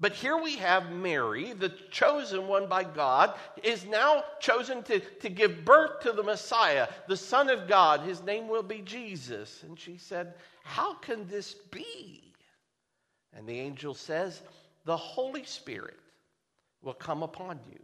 But 0.00 0.12
here 0.12 0.36
we 0.36 0.56
have 0.56 0.92
Mary, 0.92 1.52
the 1.54 1.70
chosen 1.90 2.46
one 2.46 2.68
by 2.68 2.84
God, 2.84 3.34
is 3.64 3.84
now 3.84 4.22
chosen 4.38 4.82
to, 4.84 5.00
to 5.00 5.28
give 5.28 5.64
birth 5.64 6.00
to 6.02 6.12
the 6.12 6.22
Messiah, 6.22 6.86
the 7.08 7.16
Son 7.16 7.50
of 7.50 7.66
God. 7.66 8.02
His 8.02 8.22
name 8.22 8.46
will 8.46 8.62
be 8.62 8.80
Jesus. 8.82 9.64
And 9.64 9.78
she 9.78 9.96
said, 9.96 10.34
How 10.62 10.94
can 10.94 11.26
this 11.26 11.54
be? 11.72 12.32
And 13.36 13.48
the 13.48 13.58
angel 13.58 13.92
says, 13.92 14.42
The 14.84 14.96
Holy 14.96 15.44
Spirit 15.44 15.98
will 16.80 16.94
come 16.94 17.24
upon 17.24 17.58
you, 17.68 17.80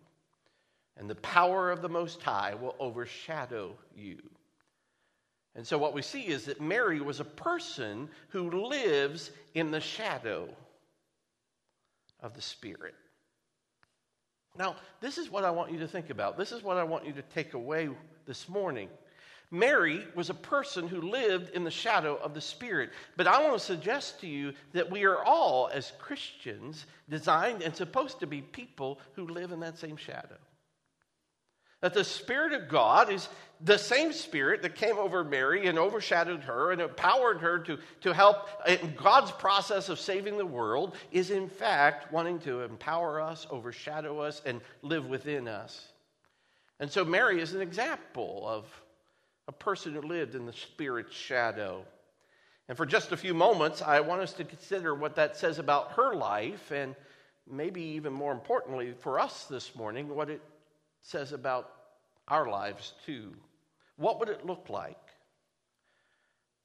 and 0.96 1.10
the 1.10 1.16
power 1.16 1.72
of 1.72 1.82
the 1.82 1.88
Most 1.88 2.22
High 2.22 2.54
will 2.54 2.76
overshadow 2.78 3.76
you. 3.96 4.18
And 5.56 5.66
so, 5.66 5.78
what 5.78 5.94
we 5.94 6.02
see 6.02 6.26
is 6.26 6.44
that 6.44 6.60
Mary 6.60 7.00
was 7.00 7.18
a 7.18 7.24
person 7.24 8.08
who 8.28 8.68
lives 8.68 9.32
in 9.54 9.72
the 9.72 9.80
shadow 9.80 10.48
of 12.24 12.34
the 12.34 12.42
Spirit. 12.42 12.94
Now, 14.56 14.76
this 15.00 15.18
is 15.18 15.30
what 15.30 15.44
I 15.44 15.50
want 15.50 15.70
you 15.70 15.78
to 15.80 15.88
think 15.88 16.10
about. 16.10 16.36
This 16.38 16.50
is 16.50 16.62
what 16.62 16.76
I 16.76 16.84
want 16.84 17.06
you 17.06 17.12
to 17.12 17.22
take 17.22 17.54
away 17.54 17.90
this 18.26 18.48
morning. 18.48 18.88
Mary 19.50 20.04
was 20.16 20.30
a 20.30 20.34
person 20.34 20.88
who 20.88 21.00
lived 21.00 21.50
in 21.50 21.62
the 21.62 21.70
shadow 21.70 22.16
of 22.16 22.34
the 22.34 22.40
Spirit. 22.40 22.90
But 23.16 23.26
I 23.26 23.42
want 23.42 23.52
to 23.54 23.64
suggest 23.64 24.20
to 24.20 24.26
you 24.26 24.52
that 24.72 24.90
we 24.90 25.04
are 25.04 25.22
all, 25.22 25.68
as 25.72 25.92
Christians, 25.98 26.86
designed 27.08 27.62
and 27.62 27.76
supposed 27.76 28.20
to 28.20 28.26
be 28.26 28.40
people 28.40 28.98
who 29.14 29.28
live 29.28 29.52
in 29.52 29.60
that 29.60 29.78
same 29.78 29.96
shadow. 29.96 30.38
That 31.84 31.92
the 31.92 32.02
Spirit 32.02 32.54
of 32.54 32.66
God 32.66 33.12
is 33.12 33.28
the 33.60 33.76
same 33.76 34.14
Spirit 34.14 34.62
that 34.62 34.74
came 34.74 34.96
over 34.96 35.22
Mary 35.22 35.66
and 35.66 35.78
overshadowed 35.78 36.40
her 36.44 36.72
and 36.72 36.80
empowered 36.80 37.40
her 37.40 37.58
to, 37.58 37.78
to 38.00 38.14
help 38.14 38.48
in 38.66 38.94
God's 38.96 39.30
process 39.32 39.90
of 39.90 40.00
saving 40.00 40.38
the 40.38 40.46
world, 40.46 40.96
is 41.12 41.30
in 41.30 41.46
fact 41.46 42.10
wanting 42.10 42.38
to 42.38 42.62
empower 42.62 43.20
us, 43.20 43.46
overshadow 43.50 44.20
us, 44.20 44.40
and 44.46 44.62
live 44.80 45.08
within 45.08 45.46
us. 45.46 45.88
And 46.80 46.90
so 46.90 47.04
Mary 47.04 47.38
is 47.38 47.52
an 47.52 47.60
example 47.60 48.48
of 48.48 48.64
a 49.46 49.52
person 49.52 49.92
who 49.92 50.00
lived 50.00 50.34
in 50.34 50.46
the 50.46 50.54
Spirit's 50.54 51.14
shadow. 51.14 51.84
And 52.66 52.78
for 52.78 52.86
just 52.86 53.12
a 53.12 53.16
few 53.18 53.34
moments, 53.34 53.82
I 53.82 54.00
want 54.00 54.22
us 54.22 54.32
to 54.32 54.44
consider 54.44 54.94
what 54.94 55.16
that 55.16 55.36
says 55.36 55.58
about 55.58 55.92
her 55.92 56.14
life, 56.14 56.70
and 56.70 56.96
maybe 57.46 57.82
even 57.82 58.14
more 58.14 58.32
importantly 58.32 58.94
for 59.00 59.20
us 59.20 59.44
this 59.44 59.76
morning, 59.76 60.08
what 60.08 60.30
it 60.30 60.40
says 61.04 61.32
about 61.32 61.70
our 62.26 62.48
lives 62.48 62.94
too. 63.04 63.32
What 63.96 64.18
would 64.18 64.30
it 64.30 64.44
look 64.44 64.68
like 64.68 64.98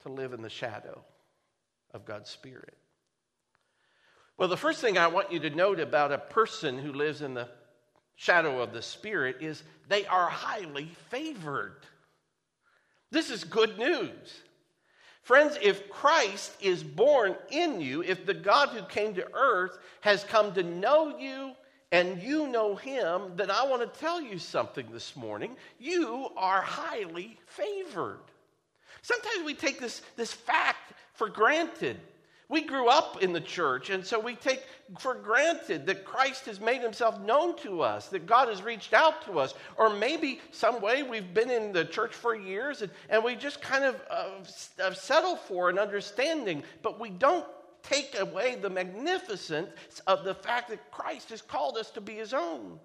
to 0.02 0.08
live 0.08 0.32
in 0.32 0.42
the 0.42 0.50
shadow 0.50 1.04
of 1.92 2.06
God's 2.06 2.30
Spirit? 2.30 2.76
Well, 4.38 4.48
the 4.48 4.56
first 4.56 4.80
thing 4.80 4.96
I 4.96 5.08
want 5.08 5.30
you 5.30 5.38
to 5.40 5.50
note 5.50 5.78
about 5.78 6.10
a 6.10 6.18
person 6.18 6.78
who 6.78 6.94
lives 6.94 7.20
in 7.20 7.34
the 7.34 7.48
shadow 8.16 8.62
of 8.62 8.72
the 8.72 8.80
Spirit 8.80 9.36
is 9.40 9.62
they 9.88 10.06
are 10.06 10.30
highly 10.30 10.90
favored. 11.10 11.84
This 13.10 13.30
is 13.30 13.44
good 13.44 13.78
news. 13.78 14.40
Friends, 15.22 15.58
if 15.60 15.90
Christ 15.90 16.52
is 16.62 16.82
born 16.82 17.36
in 17.50 17.82
you, 17.82 18.02
if 18.02 18.24
the 18.24 18.32
God 18.32 18.70
who 18.70 18.82
came 18.84 19.14
to 19.14 19.34
earth 19.34 19.76
has 20.00 20.24
come 20.24 20.54
to 20.54 20.62
know 20.62 21.18
you 21.18 21.52
and 21.92 22.22
you 22.22 22.46
know 22.46 22.76
him, 22.76 23.32
then 23.36 23.50
I 23.50 23.64
want 23.66 23.82
to 23.82 24.00
tell 24.00 24.20
you 24.20 24.38
something 24.38 24.86
this 24.92 25.16
morning. 25.16 25.56
You 25.78 26.28
are 26.36 26.62
highly 26.62 27.38
favored. 27.46 28.20
Sometimes 29.02 29.44
we 29.44 29.54
take 29.54 29.80
this, 29.80 30.02
this 30.16 30.32
fact 30.32 30.92
for 31.14 31.28
granted. 31.28 31.98
We 32.48 32.62
grew 32.62 32.88
up 32.88 33.22
in 33.22 33.32
the 33.32 33.40
church, 33.40 33.90
and 33.90 34.04
so 34.04 34.18
we 34.18 34.34
take 34.34 34.64
for 34.98 35.14
granted 35.14 35.86
that 35.86 36.04
Christ 36.04 36.46
has 36.46 36.60
made 36.60 36.80
himself 36.80 37.20
known 37.20 37.56
to 37.58 37.80
us, 37.80 38.08
that 38.08 38.26
God 38.26 38.48
has 38.48 38.60
reached 38.60 38.92
out 38.92 39.24
to 39.26 39.38
us. 39.38 39.54
Or 39.76 39.88
maybe 39.88 40.40
some 40.50 40.80
way 40.80 41.04
we've 41.04 41.32
been 41.32 41.50
in 41.50 41.72
the 41.72 41.84
church 41.84 42.12
for 42.12 42.34
years 42.34 42.82
and, 42.82 42.90
and 43.08 43.22
we 43.22 43.36
just 43.36 43.62
kind 43.62 43.84
of 43.84 44.02
uh, 44.10 44.92
settle 44.92 45.36
for 45.36 45.70
an 45.70 45.78
understanding, 45.78 46.64
but 46.82 46.98
we 46.98 47.10
don't 47.10 47.46
take 47.82 48.18
away 48.18 48.56
the 48.56 48.70
magnificence 48.70 49.70
of 50.06 50.24
the 50.24 50.34
fact 50.34 50.68
that 50.70 50.90
Christ 50.90 51.30
has 51.30 51.42
called 51.42 51.76
us 51.76 51.90
to 51.92 52.00
be 52.00 52.14
his 52.14 52.32
own. 52.34 52.78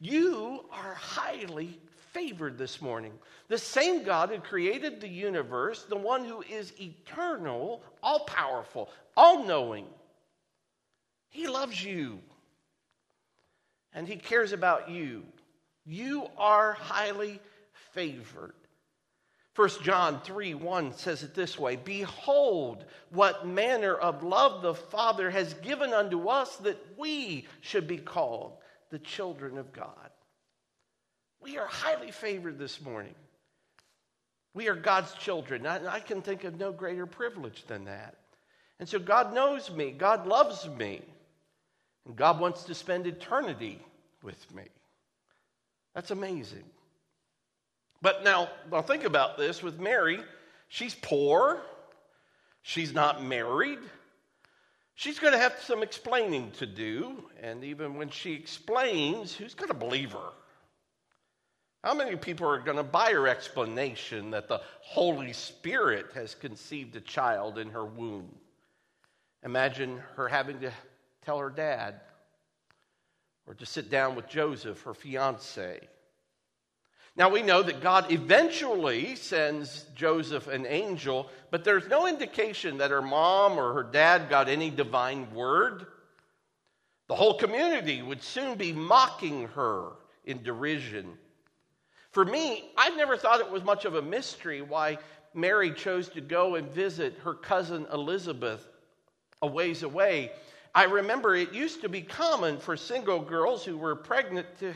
You 0.00 0.64
are 0.70 0.94
highly 0.94 1.78
favored 2.12 2.58
this 2.58 2.80
morning. 2.80 3.12
The 3.48 3.58
same 3.58 4.04
God 4.04 4.30
who 4.30 4.38
created 4.38 5.00
the 5.00 5.08
universe, 5.08 5.84
the 5.88 5.96
one 5.96 6.24
who 6.24 6.42
is 6.42 6.72
eternal, 6.80 7.82
all 8.02 8.20
powerful, 8.20 8.88
all 9.16 9.44
knowing, 9.44 9.86
he 11.30 11.48
loves 11.48 11.82
you 11.82 12.20
and 13.92 14.06
he 14.06 14.16
cares 14.16 14.52
about 14.52 14.90
you. 14.90 15.24
You 15.84 16.28
are 16.36 16.72
highly 16.72 17.40
favored. 17.92 18.54
1 19.56 19.68
John 19.82 20.20
3 20.20 20.54
1 20.54 20.92
says 20.94 21.22
it 21.22 21.34
this 21.34 21.58
way 21.58 21.76
Behold, 21.76 22.84
what 23.10 23.46
manner 23.46 23.94
of 23.94 24.24
love 24.24 24.62
the 24.62 24.74
Father 24.74 25.30
has 25.30 25.54
given 25.54 25.92
unto 25.92 26.28
us 26.28 26.56
that 26.56 26.78
we 26.96 27.46
should 27.60 27.86
be 27.86 27.98
called 27.98 28.56
the 28.90 28.98
children 28.98 29.56
of 29.58 29.72
God. 29.72 30.10
We 31.40 31.58
are 31.58 31.66
highly 31.66 32.10
favored 32.10 32.58
this 32.58 32.80
morning. 32.80 33.14
We 34.54 34.68
are 34.68 34.74
God's 34.74 35.12
children. 35.14 35.66
I, 35.66 35.86
I 35.86 36.00
can 36.00 36.22
think 36.22 36.44
of 36.44 36.58
no 36.58 36.72
greater 36.72 37.06
privilege 37.06 37.64
than 37.66 37.84
that. 37.84 38.16
And 38.80 38.88
so 38.88 38.98
God 38.98 39.34
knows 39.34 39.70
me, 39.70 39.92
God 39.92 40.26
loves 40.26 40.68
me, 40.68 41.02
and 42.06 42.16
God 42.16 42.40
wants 42.40 42.64
to 42.64 42.74
spend 42.74 43.06
eternity 43.06 43.80
with 44.22 44.52
me. 44.52 44.64
That's 45.94 46.10
amazing. 46.10 46.64
But 48.04 48.22
now, 48.22 48.50
now 48.70 48.82
think 48.82 49.04
about 49.04 49.38
this 49.38 49.62
with 49.62 49.80
Mary. 49.80 50.20
She's 50.68 50.94
poor. 50.94 51.62
She's 52.60 52.92
not 52.92 53.24
married. 53.24 53.78
She's 54.94 55.18
going 55.18 55.32
to 55.32 55.38
have 55.38 55.54
some 55.62 55.82
explaining 55.82 56.50
to 56.58 56.66
do. 56.66 57.30
And 57.40 57.64
even 57.64 57.94
when 57.94 58.10
she 58.10 58.34
explains, 58.34 59.34
who's 59.34 59.54
going 59.54 59.70
to 59.70 59.74
believe 59.74 60.12
her? 60.12 60.32
How 61.82 61.94
many 61.94 62.14
people 62.16 62.46
are 62.46 62.58
going 62.58 62.76
to 62.76 62.82
buy 62.82 63.10
her 63.12 63.26
explanation 63.26 64.32
that 64.32 64.48
the 64.48 64.60
Holy 64.82 65.32
Spirit 65.32 66.08
has 66.12 66.34
conceived 66.34 66.96
a 66.96 67.00
child 67.00 67.56
in 67.56 67.70
her 67.70 67.86
womb? 67.86 68.28
Imagine 69.44 69.96
her 70.16 70.28
having 70.28 70.60
to 70.60 70.70
tell 71.24 71.38
her 71.38 71.48
dad 71.48 72.02
or 73.46 73.54
to 73.54 73.64
sit 73.64 73.88
down 73.88 74.14
with 74.14 74.28
Joseph, 74.28 74.82
her 74.82 74.92
fiance. 74.92 75.80
Now 77.16 77.28
we 77.28 77.42
know 77.42 77.62
that 77.62 77.80
God 77.80 78.10
eventually 78.10 79.14
sends 79.14 79.84
Joseph 79.94 80.48
an 80.48 80.66
angel, 80.66 81.30
but 81.50 81.62
there's 81.62 81.86
no 81.86 82.08
indication 82.08 82.78
that 82.78 82.90
her 82.90 83.02
mom 83.02 83.52
or 83.52 83.72
her 83.74 83.84
dad 83.84 84.28
got 84.28 84.48
any 84.48 84.68
divine 84.68 85.32
word. 85.32 85.86
The 87.06 87.14
whole 87.14 87.38
community 87.38 88.02
would 88.02 88.22
soon 88.22 88.56
be 88.56 88.72
mocking 88.72 89.48
her 89.48 89.90
in 90.24 90.42
derision. 90.42 91.16
For 92.10 92.24
me, 92.24 92.64
I've 92.76 92.96
never 92.96 93.16
thought 93.16 93.40
it 93.40 93.50
was 93.50 93.62
much 93.62 93.84
of 93.84 93.94
a 93.94 94.02
mystery 94.02 94.62
why 94.62 94.98
Mary 95.34 95.72
chose 95.72 96.08
to 96.10 96.20
go 96.20 96.56
and 96.56 96.70
visit 96.70 97.18
her 97.24 97.34
cousin 97.34 97.86
Elizabeth 97.92 98.66
a 99.42 99.46
ways 99.46 99.82
away. 99.82 100.32
I 100.74 100.84
remember 100.84 101.36
it 101.36 101.52
used 101.52 101.82
to 101.82 101.88
be 101.88 102.02
common 102.02 102.58
for 102.58 102.76
single 102.76 103.20
girls 103.20 103.64
who 103.64 103.76
were 103.76 103.94
pregnant 103.94 104.58
to 104.60 104.72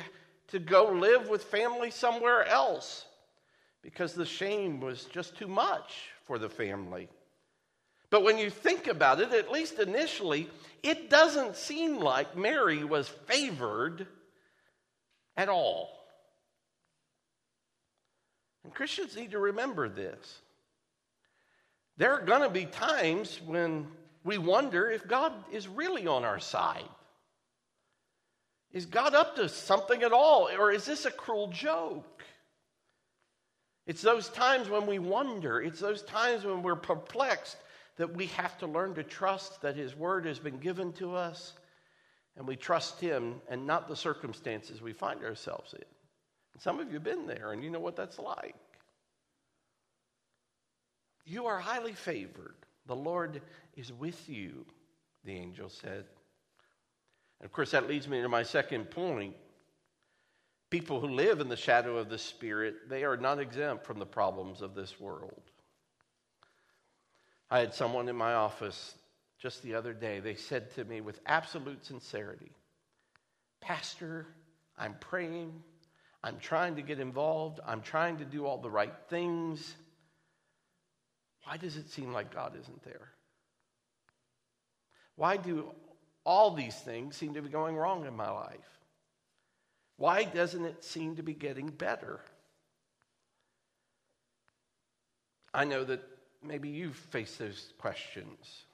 to 0.48 0.58
go 0.58 0.90
live 0.90 1.28
with 1.28 1.44
family 1.44 1.90
somewhere 1.90 2.46
else 2.46 3.04
because 3.82 4.14
the 4.14 4.26
shame 4.26 4.80
was 4.80 5.04
just 5.04 5.36
too 5.36 5.48
much 5.48 6.10
for 6.24 6.38
the 6.38 6.48
family. 6.48 7.08
But 8.10 8.22
when 8.22 8.38
you 8.38 8.48
think 8.50 8.86
about 8.86 9.20
it, 9.20 9.32
at 9.32 9.52
least 9.52 9.78
initially, 9.78 10.48
it 10.82 11.10
doesn't 11.10 11.56
seem 11.56 11.98
like 11.98 12.36
Mary 12.36 12.84
was 12.84 13.08
favored 13.08 14.06
at 15.36 15.48
all. 15.48 15.90
And 18.64 18.74
Christians 18.74 19.16
need 19.16 19.32
to 19.32 19.38
remember 19.38 19.88
this. 19.88 20.40
There 21.98 22.12
are 22.12 22.24
going 22.24 22.42
to 22.42 22.48
be 22.48 22.64
times 22.64 23.40
when 23.44 23.86
we 24.24 24.38
wonder 24.38 24.90
if 24.90 25.06
God 25.06 25.32
is 25.52 25.68
really 25.68 26.06
on 26.06 26.24
our 26.24 26.38
side. 26.38 26.88
Is 28.72 28.86
God 28.86 29.14
up 29.14 29.36
to 29.36 29.48
something 29.48 30.02
at 30.02 30.12
all? 30.12 30.48
Or 30.58 30.70
is 30.70 30.84
this 30.84 31.06
a 31.06 31.10
cruel 31.10 31.48
joke? 31.48 32.22
It's 33.86 34.02
those 34.02 34.28
times 34.28 34.68
when 34.68 34.86
we 34.86 34.98
wonder, 34.98 35.62
it's 35.62 35.80
those 35.80 36.02
times 36.02 36.44
when 36.44 36.62
we're 36.62 36.76
perplexed 36.76 37.56
that 37.96 38.14
we 38.14 38.26
have 38.26 38.58
to 38.58 38.66
learn 38.66 38.94
to 38.94 39.02
trust 39.02 39.62
that 39.62 39.76
His 39.76 39.96
Word 39.96 40.26
has 40.26 40.38
been 40.38 40.58
given 40.58 40.92
to 40.94 41.14
us 41.14 41.54
and 42.36 42.46
we 42.46 42.54
trust 42.54 43.00
Him 43.00 43.40
and 43.48 43.66
not 43.66 43.88
the 43.88 43.96
circumstances 43.96 44.82
we 44.82 44.92
find 44.92 45.24
ourselves 45.24 45.72
in. 45.72 45.84
And 46.52 46.62
some 46.62 46.78
of 46.80 46.88
you 46.88 46.94
have 46.94 47.04
been 47.04 47.26
there 47.26 47.52
and 47.52 47.64
you 47.64 47.70
know 47.70 47.80
what 47.80 47.96
that's 47.96 48.18
like. 48.18 48.54
You 51.24 51.46
are 51.46 51.58
highly 51.58 51.92
favored. 51.92 52.56
The 52.86 52.96
Lord 52.96 53.40
is 53.76 53.92
with 53.92 54.28
you, 54.28 54.66
the 55.24 55.32
angel 55.32 55.70
said. 55.70 56.04
And 57.40 57.46
of 57.46 57.52
course, 57.52 57.70
that 57.70 57.88
leads 57.88 58.08
me 58.08 58.20
to 58.20 58.28
my 58.28 58.42
second 58.42 58.90
point. 58.90 59.36
People 60.70 61.00
who 61.00 61.08
live 61.08 61.40
in 61.40 61.48
the 61.48 61.56
shadow 61.56 61.96
of 61.96 62.10
the 62.10 62.18
Spirit, 62.18 62.88
they 62.88 63.04
are 63.04 63.16
not 63.16 63.38
exempt 63.38 63.86
from 63.86 63.98
the 63.98 64.06
problems 64.06 64.60
of 64.60 64.74
this 64.74 65.00
world. 65.00 65.42
I 67.50 67.60
had 67.60 67.72
someone 67.72 68.08
in 68.08 68.16
my 68.16 68.34
office 68.34 68.94
just 69.38 69.62
the 69.62 69.74
other 69.74 69.94
day. 69.94 70.20
They 70.20 70.34
said 70.34 70.74
to 70.74 70.84
me 70.84 71.00
with 71.00 71.20
absolute 71.24 71.86
sincerity, 71.86 72.50
Pastor, 73.60 74.26
I'm 74.76 74.94
praying. 75.00 75.62
I'm 76.22 76.38
trying 76.38 76.76
to 76.76 76.82
get 76.82 77.00
involved. 77.00 77.60
I'm 77.66 77.80
trying 77.80 78.18
to 78.18 78.24
do 78.24 78.44
all 78.44 78.58
the 78.58 78.70
right 78.70 78.94
things. 79.08 79.74
Why 81.44 81.56
does 81.56 81.76
it 81.76 81.88
seem 81.90 82.12
like 82.12 82.34
God 82.34 82.56
isn't 82.60 82.82
there? 82.84 83.08
Why 85.16 85.36
do 85.36 85.70
all 86.28 86.50
these 86.50 86.74
things 86.74 87.16
seem 87.16 87.32
to 87.32 87.40
be 87.40 87.48
going 87.48 87.74
wrong 87.74 88.04
in 88.04 88.14
my 88.14 88.30
life? 88.30 88.78
Why 89.96 90.24
doesn't 90.24 90.62
it 90.62 90.84
seem 90.84 91.16
to 91.16 91.22
be 91.22 91.32
getting 91.32 91.68
better? 91.68 92.20
I 95.54 95.64
know 95.64 95.84
that 95.84 96.02
maybe 96.44 96.68
you've 96.68 96.94
faced 96.94 97.38
those 97.38 97.72
questions. 97.78 98.64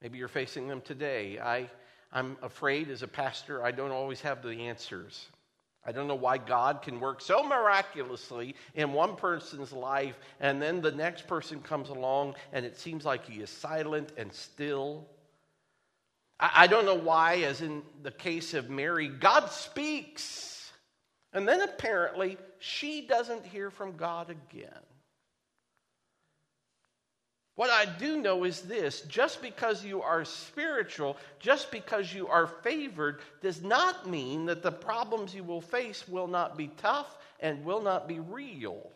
Maybe 0.00 0.16
you're 0.16 0.28
facing 0.28 0.68
them 0.68 0.80
today. 0.80 1.40
I, 1.40 1.68
I'm 2.12 2.36
afraid 2.40 2.88
as 2.88 3.02
a 3.02 3.08
pastor, 3.08 3.64
I 3.64 3.72
don't 3.72 3.90
always 3.90 4.20
have 4.20 4.40
the 4.40 4.68
answers. 4.68 5.26
I 5.84 5.90
don't 5.90 6.06
know 6.06 6.14
why 6.14 6.38
God 6.38 6.82
can 6.82 7.00
work 7.00 7.20
so 7.20 7.42
miraculously 7.42 8.54
in 8.76 8.92
one 8.92 9.16
person's 9.16 9.72
life, 9.72 10.20
and 10.38 10.62
then 10.62 10.80
the 10.80 10.92
next 10.92 11.26
person 11.26 11.60
comes 11.60 11.88
along 11.88 12.36
and 12.52 12.64
it 12.64 12.78
seems 12.78 13.04
like 13.04 13.26
he 13.26 13.42
is 13.42 13.50
silent 13.50 14.12
and 14.16 14.32
still. 14.32 15.08
I 16.38 16.66
don't 16.66 16.84
know 16.84 16.94
why, 16.94 17.36
as 17.38 17.60
in 17.60 17.82
the 18.02 18.10
case 18.10 18.54
of 18.54 18.68
Mary, 18.68 19.08
God 19.08 19.50
speaks, 19.50 20.72
and 21.32 21.46
then 21.46 21.60
apparently 21.60 22.38
she 22.58 23.06
doesn't 23.06 23.46
hear 23.46 23.70
from 23.70 23.96
God 23.96 24.30
again. 24.30 24.80
What 27.56 27.70
I 27.70 27.84
do 27.84 28.20
know 28.20 28.42
is 28.42 28.62
this 28.62 29.02
just 29.02 29.40
because 29.40 29.84
you 29.84 30.02
are 30.02 30.24
spiritual, 30.24 31.16
just 31.38 31.70
because 31.70 32.12
you 32.12 32.26
are 32.26 32.48
favored, 32.48 33.20
does 33.42 33.62
not 33.62 34.10
mean 34.10 34.46
that 34.46 34.62
the 34.62 34.72
problems 34.72 35.34
you 35.34 35.44
will 35.44 35.60
face 35.60 36.08
will 36.08 36.26
not 36.26 36.56
be 36.56 36.68
tough 36.78 37.16
and 37.38 37.64
will 37.64 37.80
not 37.80 38.08
be 38.08 38.18
real. 38.18 38.90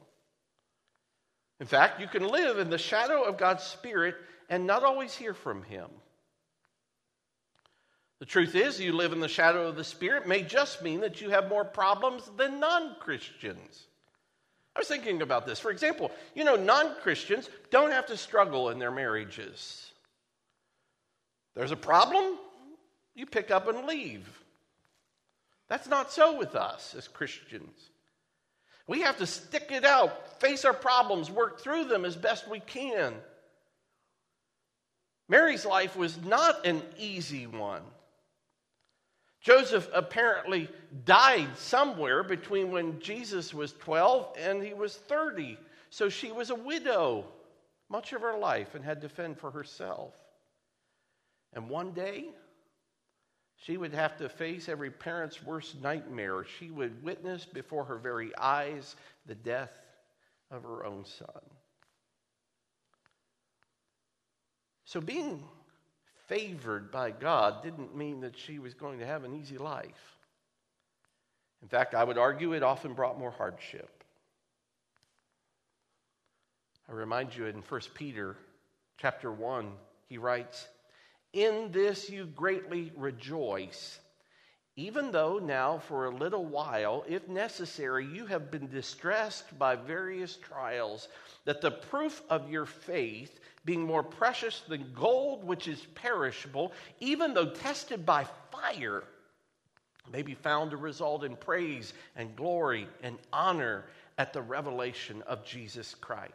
In 1.61 1.67
fact, 1.67 2.01
you 2.01 2.09
can 2.09 2.27
live 2.27 2.59
in 2.59 2.71
the 2.71 2.79
shadow 2.79 3.23
of 3.23 3.39
God's 3.39 3.63
Spirit 3.63 4.17
and 4.49 4.67
not 4.67 4.83
always 4.83 5.15
hear 5.15 5.35
from 5.35 5.63
Him. 5.63 5.89
The 8.19 8.27
truth 8.27 8.55
is, 8.55 8.81
you 8.81 8.93
live 8.93 9.13
in 9.13 9.21
the 9.21 9.29
shadow 9.29 9.69
of 9.69 9.77
the 9.77 9.85
Spirit 9.85 10.27
may 10.27 10.43
just 10.43 10.83
mean 10.83 11.01
that 11.01 11.21
you 11.21 11.31
have 11.31 11.49
more 11.49 11.65
problems 11.65 12.29
than 12.37 12.59
non 12.59 12.97
Christians. 12.99 13.87
I 14.75 14.81
was 14.81 14.89
thinking 14.89 15.23
about 15.23 15.47
this. 15.47 15.61
For 15.61 15.71
example, 15.71 16.11
you 16.35 16.45
know, 16.45 16.57
non 16.57 16.97
Christians 17.01 17.49
don't 17.71 17.93
have 17.93 18.07
to 18.07 18.17
struggle 18.17 18.71
in 18.71 18.79
their 18.79 18.91
marriages. 18.91 19.93
There's 21.55 21.73
a 21.73 21.77
problem, 21.77 22.39
you 23.15 23.27
pick 23.27 23.51
up 23.51 23.69
and 23.69 23.87
leave. 23.87 24.27
That's 25.69 25.89
not 25.89 26.13
so 26.13 26.39
with 26.39 26.55
us 26.55 26.95
as 26.97 27.09
Christians. 27.09 27.91
We 28.87 29.03
have 29.03 29.19
to 29.19 29.27
stick 29.27 29.71
it 29.71 29.85
out, 29.85 30.41
face 30.41 30.65
our 30.65 30.73
problems, 30.73 31.31
work 31.31 31.61
through 31.61 31.85
them 31.85 32.05
as 32.05 32.17
best 32.17 32.49
we 32.49 32.61
can. 32.61 33.15
Mary's 35.29 35.67
life 35.67 35.95
was 35.95 36.17
not 36.25 36.65
an 36.67 36.83
easy 36.99 37.47
one. 37.47 37.83
Joseph 39.41 39.89
apparently 39.95 40.69
died 41.05 41.57
somewhere 41.57 42.23
between 42.23 42.71
when 42.71 43.01
Jesus 43.01 43.55
was 43.55 43.73
12 43.75 44.37
and 44.39 44.63
he 44.63 44.75
was 44.75 44.97
30. 44.97 45.59
So 45.91 46.09
she 46.09 46.33
was 46.33 46.51
a 46.51 46.55
widow 46.55 47.25
much 47.89 48.13
of 48.13 48.21
her 48.23 48.37
life 48.37 48.75
and 48.75 48.85
had 48.85 49.01
to 49.03 49.09
fend 49.09 49.39
for 49.39 49.51
herself. 49.51 50.15
And 51.55 51.71
one 51.71 51.93
day, 51.93 52.27
she 53.57 53.77
would 53.77 53.95
have 53.95 54.17
to 54.19 54.29
face 54.29 54.69
every 54.69 54.91
parent's 54.91 55.43
worst 55.43 55.81
nightmare. 55.81 56.45
She 56.59 56.71
would 56.71 57.03
witness 57.03 57.45
before 57.45 57.85
her 57.85 57.99
very 57.99 58.37
eyes 58.37 58.97
the 59.27 59.35
death 59.35 59.73
of 60.51 60.63
her 60.63 60.85
own 60.85 61.05
son. 61.05 61.43
So, 64.85 65.01
being 65.01 65.43
favored 66.29 66.93
by 66.93 67.11
God 67.11 67.63
didn't 67.63 67.97
mean 67.97 68.21
that 68.21 68.39
she 68.39 68.59
was 68.59 68.75
going 68.75 68.99
to 69.01 69.07
have 69.07 69.25
an 69.25 69.35
easy 69.35 69.59
life. 69.59 70.17
In 71.63 71.69
fact, 71.69 71.95
I 71.95 72.05
would 72.05 72.19
argue 72.19 72.53
it 72.53 72.63
often 72.63 72.95
brought 72.95 73.19
more 73.19 73.33
hardship. 73.33 74.05
I 76.89 76.93
remind 76.93 77.35
you 77.35 77.47
in 77.47 77.57
1 77.57 77.81
Peter 77.95 78.37
chapter 78.97 79.33
1, 79.33 79.73
he 80.09 80.19
writes, 80.19 80.69
In 81.33 81.71
this 81.73 82.09
you 82.09 82.27
greatly 82.27 82.93
rejoice, 82.97 83.99
even 84.79 85.11
though 85.11 85.41
now 85.41 85.77
for 85.77 86.05
a 86.05 86.11
little 86.11 86.45
while, 86.45 87.05
if 87.09 87.27
necessary, 87.27 88.07
you 88.07 88.27
have 88.27 88.49
been 88.49 88.69
distressed 88.69 89.59
by 89.59 89.75
various 89.75 90.37
trials, 90.37 91.09
that 91.45 91.61
the 91.61 91.73
proof 91.73 92.23
of 92.31 92.49
your 92.49 92.65
faith, 92.65 93.41
being 93.65 93.83
more 93.83 94.05
precious 94.05 94.63
than 94.69 94.93
gold 94.95 95.43
which 95.43 95.67
is 95.67 95.85
perishable, 95.97 96.73
even 97.01 97.35
though 97.35 97.51
tested 97.51 98.07
by 98.07 98.25
fire, 98.53 99.03
may 100.13 100.23
be 100.23 100.35
found 100.35 100.71
to 100.71 100.77
result 100.77 101.25
in 101.25 101.35
praise 101.35 101.93
and 102.15 102.37
glory 102.37 102.87
and 103.03 103.19
honor 103.33 103.85
at 104.17 104.33
the 104.33 104.41
revelation 104.41 105.23
of 105.27 105.45
Jesus 105.45 105.97
Christ. 105.97 106.35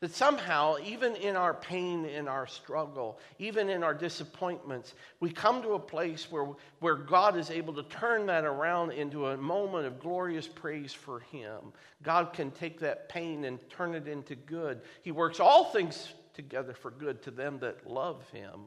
That 0.00 0.14
somehow, 0.14 0.76
even 0.84 1.16
in 1.16 1.34
our 1.34 1.54
pain, 1.54 2.04
in 2.04 2.28
our 2.28 2.46
struggle, 2.46 3.18
even 3.40 3.68
in 3.68 3.82
our 3.82 3.94
disappointments, 3.94 4.94
we 5.18 5.30
come 5.30 5.60
to 5.62 5.70
a 5.70 5.78
place 5.78 6.30
where, 6.30 6.46
where 6.78 6.94
God 6.94 7.36
is 7.36 7.50
able 7.50 7.74
to 7.74 7.82
turn 7.82 8.26
that 8.26 8.44
around 8.44 8.92
into 8.92 9.26
a 9.26 9.36
moment 9.36 9.86
of 9.86 9.98
glorious 9.98 10.46
praise 10.46 10.92
for 10.92 11.18
Him. 11.18 11.72
God 12.04 12.32
can 12.32 12.52
take 12.52 12.78
that 12.78 13.08
pain 13.08 13.44
and 13.44 13.58
turn 13.70 13.96
it 13.96 14.06
into 14.06 14.36
good. 14.36 14.82
He 15.02 15.10
works 15.10 15.40
all 15.40 15.64
things 15.64 16.12
together 16.32 16.74
for 16.74 16.92
good 16.92 17.20
to 17.22 17.32
them 17.32 17.58
that 17.58 17.90
love 17.90 18.22
Him. 18.30 18.66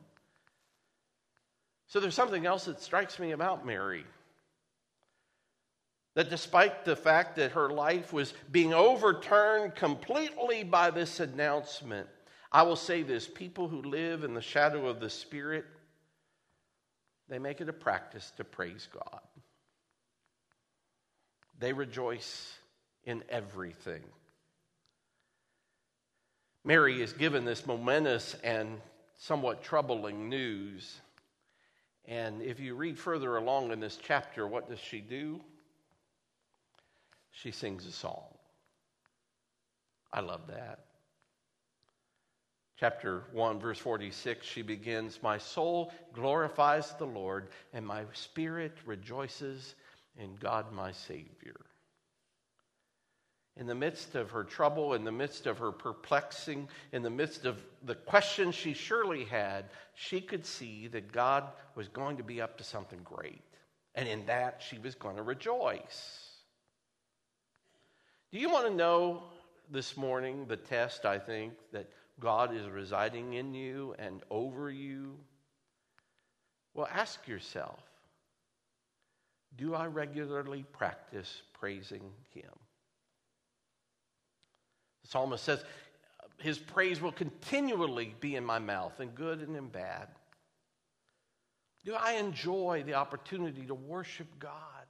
So 1.87 2.01
there's 2.01 2.15
something 2.15 2.45
else 2.45 2.65
that 2.65 2.81
strikes 2.81 3.19
me 3.19 3.31
about 3.31 3.65
Mary. 3.65 4.03
That 6.15 6.29
despite 6.29 6.83
the 6.83 6.95
fact 6.95 7.37
that 7.37 7.51
her 7.51 7.69
life 7.69 8.11
was 8.11 8.33
being 8.51 8.73
overturned 8.73 9.75
completely 9.75 10.63
by 10.63 10.91
this 10.91 11.19
announcement, 11.19 12.07
I 12.51 12.63
will 12.63 12.75
say 12.75 13.01
this 13.01 13.27
people 13.27 13.69
who 13.69 13.81
live 13.81 14.23
in 14.23 14.33
the 14.33 14.41
shadow 14.41 14.87
of 14.87 14.99
the 14.99 15.09
Spirit, 15.09 15.65
they 17.29 17.39
make 17.39 17.61
it 17.61 17.69
a 17.69 17.73
practice 17.73 18.31
to 18.37 18.43
praise 18.43 18.89
God. 18.93 19.21
They 21.59 21.71
rejoice 21.71 22.57
in 23.05 23.23
everything. 23.29 24.03
Mary 26.65 27.01
is 27.01 27.13
given 27.13 27.45
this 27.45 27.65
momentous 27.65 28.35
and 28.43 28.81
somewhat 29.17 29.63
troubling 29.63 30.27
news. 30.27 30.99
And 32.05 32.41
if 32.41 32.59
you 32.59 32.75
read 32.75 32.99
further 32.99 33.37
along 33.37 33.71
in 33.71 33.79
this 33.79 33.97
chapter, 34.01 34.47
what 34.47 34.69
does 34.69 34.79
she 34.79 34.99
do? 34.99 35.39
She 37.31 37.51
sings 37.51 37.85
a 37.85 37.91
song. 37.91 38.23
I 40.13 40.19
love 40.19 40.47
that. 40.47 40.79
Chapter 42.81 43.25
1, 43.31 43.59
verse 43.59 43.77
46, 43.77 44.45
she 44.45 44.63
begins 44.63 45.21
My 45.21 45.37
soul 45.37 45.93
glorifies 46.13 46.93
the 46.93 47.05
Lord, 47.05 47.49
and 47.73 47.85
my 47.85 48.03
spirit 48.11 48.75
rejoices 48.85 49.75
in 50.17 50.35
God 50.35 50.71
my 50.73 50.91
Savior. 50.91 51.61
In 53.55 53.67
the 53.67 53.75
midst 53.75 54.15
of 54.15 54.31
her 54.31 54.43
trouble, 54.43 54.95
in 54.95 55.03
the 55.03 55.11
midst 55.11 55.45
of 55.45 55.59
her 55.59 55.71
perplexing, 55.71 56.67
in 56.91 57.03
the 57.03 57.09
midst 57.11 57.45
of 57.45 57.57
the 57.83 57.93
questions 57.93 58.55
she 58.55 58.73
surely 58.73 59.25
had, 59.25 59.65
she 59.93 60.19
could 60.19 60.45
see 60.45 60.87
that 60.87 61.11
God 61.11 61.49
was 61.75 61.87
going 61.87 62.17
to 62.17 62.23
be 62.23 62.41
up 62.41 62.57
to 62.57 62.63
something 62.63 63.01
great. 63.03 63.43
And 63.93 64.07
in 64.09 64.25
that, 64.25 64.63
she 64.67 64.79
was 64.79 64.95
going 64.95 65.17
to 65.17 65.21
rejoice. 65.21 66.30
Do 68.31 68.39
you 68.39 68.49
want 68.49 68.67
to 68.67 68.73
know 68.73 69.23
this 69.69 69.97
morning 69.97 70.45
the 70.47 70.55
test, 70.55 71.05
I 71.05 71.19
think, 71.19 71.53
that 71.73 71.89
God 72.19 72.55
is 72.55 72.67
residing 72.67 73.33
in 73.33 73.53
you 73.53 73.93
and 73.99 74.21
over 74.29 74.71
you? 74.71 75.17
Well, 76.73 76.87
ask 76.91 77.27
yourself 77.27 77.79
do 79.57 79.75
I 79.75 79.87
regularly 79.87 80.63
practice 80.71 81.41
praising 81.59 82.13
Him? 82.33 82.51
The 85.03 85.09
psalmist 85.09 85.43
says, 85.43 85.63
His 86.37 86.57
praise 86.57 87.01
will 87.01 87.11
continually 87.11 88.15
be 88.21 88.37
in 88.37 88.45
my 88.45 88.59
mouth, 88.59 88.99
in 89.01 89.09
good 89.09 89.41
and 89.41 89.57
in 89.57 89.67
bad. 89.67 90.07
Do 91.83 91.95
I 91.95 92.13
enjoy 92.13 92.83
the 92.85 92.93
opportunity 92.93 93.65
to 93.65 93.73
worship 93.73 94.27
God? 94.39 94.80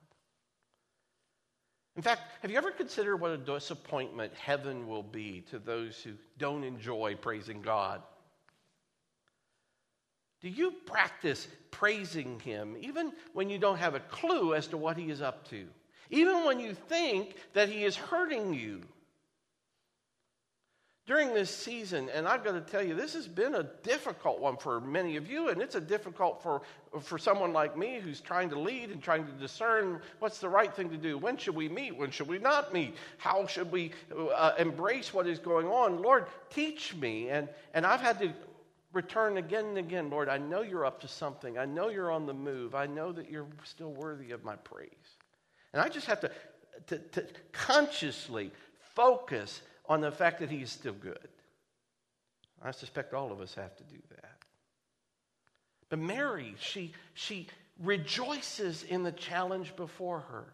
In 1.96 2.02
fact, 2.02 2.22
have 2.42 2.50
you 2.50 2.58
ever 2.58 2.72
considered 2.72 3.18
what 3.18 3.32
a 3.32 3.38
disappointment 3.38 4.34
heaven 4.34 4.88
will 4.88 5.04
be 5.04 5.42
to 5.52 5.60
those 5.60 5.98
who 5.98 6.12
don't 6.38 6.64
enjoy 6.64 7.16
praising 7.16 7.62
God? 7.62 8.02
Do 10.42 10.50
you 10.50 10.72
practice 10.86 11.48
praising 11.70 12.40
Him 12.40 12.76
even 12.80 13.12
when 13.34 13.50
you 13.50 13.60
don't 13.60 13.78
have 13.78 13.96
a 13.96 14.00
clue 14.00 14.56
as 14.56 14.68
to 14.68 14.78
what 14.78 14.98
He 14.98 15.10
is 15.10 15.22
up 15.22 15.48
to? 15.50 15.68
Even 16.10 16.46
when 16.46 16.60
you 16.60 16.74
think 16.74 17.36
that 17.54 17.70
He 17.70 17.84
is 17.84 17.96
hurting 17.96 18.54
you? 18.54 18.82
During 21.08 21.34
this 21.34 21.50
season, 21.50 22.10
and 22.14 22.28
I've 22.28 22.44
got 22.44 22.52
to 22.52 22.62
tell 22.62 22.84
you, 22.84 22.94
this 22.94 23.14
has 23.16 23.28
been 23.28 23.56
a 23.56 23.64
difficult 23.64 24.40
one 24.40 24.56
for 24.56 24.80
many 24.80 25.18
of 25.18 25.28
you, 25.28 25.50
and 25.50 25.60
it's 25.60 25.74
a 25.74 25.82
difficult 25.82 26.44
for, 26.44 26.62
for 27.02 27.18
someone 27.18 27.54
like 27.54 27.76
me 27.76 28.00
who's 28.00 28.22
trying 28.22 28.52
to 28.52 28.60
lead 28.60 28.92
and 28.92 29.02
trying 29.02 29.26
to 29.26 29.32
discern 29.32 30.00
what's 30.20 30.38
the 30.38 30.48
right 30.48 30.72
thing 30.74 30.92
to 30.92 30.98
do. 30.98 31.18
When 31.18 31.38
should 31.38 31.56
we 31.56 31.68
meet? 31.68 31.98
When 31.98 32.12
should 32.12 32.28
we 32.28 32.38
not 32.38 32.72
meet? 32.72 32.96
How 33.18 33.48
should 33.48 33.72
we 33.72 33.94
uh, 34.16 34.54
embrace 34.60 35.12
what 35.12 35.26
is 35.26 35.40
going 35.40 35.66
on? 35.66 36.04
Lord, 36.04 36.28
teach 36.52 36.94
me. 36.96 37.30
And, 37.30 37.50
and 37.74 37.84
I've 37.84 38.02
had 38.02 38.20
to 38.20 38.32
return 38.94 39.38
again 39.38 39.66
and 39.66 39.78
again, 39.80 40.12
Lord, 40.12 40.30
I 40.30 40.38
know 40.38 40.62
you're 40.62 40.86
up 40.86 41.02
to 41.02 41.08
something. 41.08 41.58
I 41.58 41.66
know 41.66 41.90
you're 41.90 42.12
on 42.12 42.28
the 42.28 42.34
move. 42.34 42.76
I 42.76 42.86
know 42.86 43.12
that 43.12 43.28
you're 43.28 43.48
still 43.64 43.92
worthy 43.92 44.32
of 44.32 44.44
my 44.44 44.56
praise. 44.56 44.90
And 45.74 45.82
I 45.82 45.90
just 45.90 46.06
have 46.06 46.20
to, 46.22 46.32
to, 46.88 46.98
to 47.00 47.26
consciously 47.54 48.52
focus 48.94 49.64
on 49.86 50.02
the 50.02 50.12
fact 50.12 50.40
that 50.40 50.50
he 50.50 50.62
is 50.62 50.72
still 50.72 50.94
good. 50.94 51.28
I 52.62 52.72
suspect 52.72 53.14
all 53.14 53.32
of 53.32 53.42
us 53.42 53.56
have 53.56 53.76
to 53.78 53.84
do 53.84 53.98
that. 54.10 54.38
But 55.90 56.00
Mary, 56.00 56.56
she, 56.60 56.94
she 57.14 57.48
rejoices 57.80 58.84
in 58.84 59.04
the 59.04 59.12
challenge 59.12 59.76
before 59.76 60.20
her. 60.20 60.54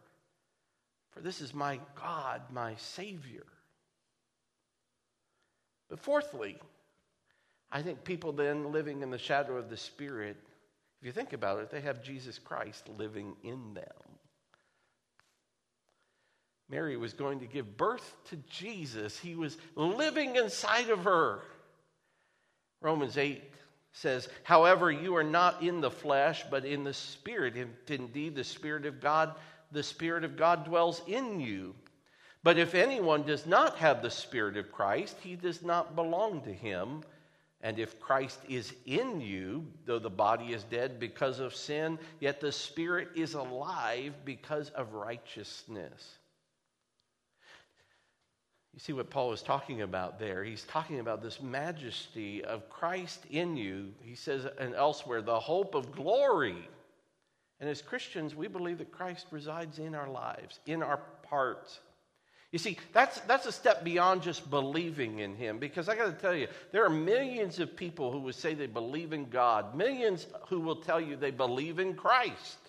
For 1.11 1.21
this 1.21 1.41
is 1.41 1.53
my 1.53 1.79
God, 1.95 2.41
my 2.51 2.75
Savior. 2.75 3.45
But 5.89 5.99
fourthly, 5.99 6.57
I 7.71 7.81
think 7.81 8.03
people 8.03 8.31
then 8.31 8.71
living 8.71 9.01
in 9.01 9.09
the 9.09 9.17
shadow 9.17 9.57
of 9.57 9.69
the 9.69 9.77
Spirit, 9.77 10.37
if 11.01 11.05
you 11.05 11.11
think 11.11 11.33
about 11.33 11.59
it, 11.59 11.69
they 11.69 11.81
have 11.81 12.03
Jesus 12.03 12.39
Christ 12.39 12.89
living 12.97 13.35
in 13.43 13.73
them. 13.73 14.16
Mary 16.69 16.97
was 16.97 17.13
going 17.13 17.39
to 17.39 17.45
give 17.45 17.77
birth 17.77 18.15
to 18.29 18.35
Jesus, 18.49 19.17
he 19.17 19.35
was 19.35 19.57
living 19.75 20.35
inside 20.35 20.89
of 20.89 21.05
her. 21.05 21.41
Romans 22.81 23.17
8 23.17 23.41
says, 23.93 24.29
However, 24.43 24.91
you 24.91 25.15
are 25.15 25.23
not 25.23 25.63
in 25.63 25.81
the 25.81 25.89
flesh, 25.89 26.43
but 26.51 26.65
in 26.65 26.83
the 26.83 26.93
Spirit. 26.93 27.55
Indeed 27.87 28.35
the 28.35 28.43
Spirit 28.43 28.85
of 28.85 29.01
God, 29.01 29.33
the 29.71 29.81
Spirit 29.81 30.23
of 30.23 30.37
God 30.37 30.65
dwells 30.65 31.01
in 31.07 31.39
you. 31.39 31.73
But 32.43 32.59
if 32.59 32.75
anyone 32.75 33.23
does 33.23 33.45
not 33.45 33.77
have 33.77 34.01
the 34.01 34.11
Spirit 34.11 34.57
of 34.57 34.71
Christ, 34.71 35.17
he 35.21 35.35
does 35.35 35.63
not 35.63 35.95
belong 35.95 36.41
to 36.41 36.53
him. 36.53 37.03
And 37.61 37.79
if 37.79 37.99
Christ 37.99 38.39
is 38.47 38.73
in 38.85 39.19
you, 39.19 39.65
though 39.85 39.99
the 39.99 40.09
body 40.09 40.53
is 40.53 40.63
dead 40.63 40.99
because 40.99 41.39
of 41.39 41.55
sin, 41.55 41.97
yet 42.19 42.39
the 42.39 42.51
Spirit 42.51 43.09
is 43.15 43.33
alive 43.33 44.13
because 44.23 44.69
of 44.69 44.93
righteousness. 44.93 46.19
You 48.77 48.81
see 48.81 48.93
what 48.93 49.09
Paul 49.09 49.33
is 49.33 49.41
talking 49.41 49.81
about 49.81 50.19
there? 50.19 50.43
He's 50.43 50.61
talking 50.65 50.99
about 50.99 51.23
this 51.23 51.41
majesty 51.41 52.45
of 52.45 52.69
Christ 52.69 53.25
in 53.31 53.57
you. 53.57 53.91
He 54.03 54.13
says, 54.13 54.45
and 54.59 54.75
elsewhere, 54.75 55.23
the 55.23 55.39
hope 55.39 55.73
of 55.73 55.91
glory. 55.91 56.69
And 57.59 57.67
as 57.67 57.81
Christians, 57.81 58.35
we 58.35 58.47
believe 58.47 58.77
that 58.77 58.91
Christ 58.91 59.25
resides 59.31 59.79
in 59.79 59.95
our 59.95 60.07
lives, 60.07 60.59
in 60.67 60.83
our 60.83 60.99
hearts. 61.27 61.79
You 62.51 62.59
see, 62.59 62.77
that's, 62.93 63.19
that's 63.21 63.47
a 63.47 63.51
step 63.51 63.83
beyond 63.83 64.21
just 64.21 64.47
believing 64.47 65.17
in 65.19 65.35
Him, 65.35 65.57
because 65.57 65.89
I 65.89 65.95
got 65.95 66.05
to 66.05 66.21
tell 66.21 66.35
you, 66.35 66.47
there 66.71 66.85
are 66.85 66.89
millions 66.91 67.57
of 67.57 67.75
people 67.75 68.11
who 68.11 68.19
would 68.19 68.35
say 68.35 68.53
they 68.53 68.67
believe 68.67 69.11
in 69.11 69.27
God, 69.27 69.73
millions 69.73 70.27
who 70.49 70.59
will 70.59 70.75
tell 70.75 71.01
you 71.01 71.15
they 71.15 71.31
believe 71.31 71.79
in 71.79 71.95
Christ. 71.95 72.59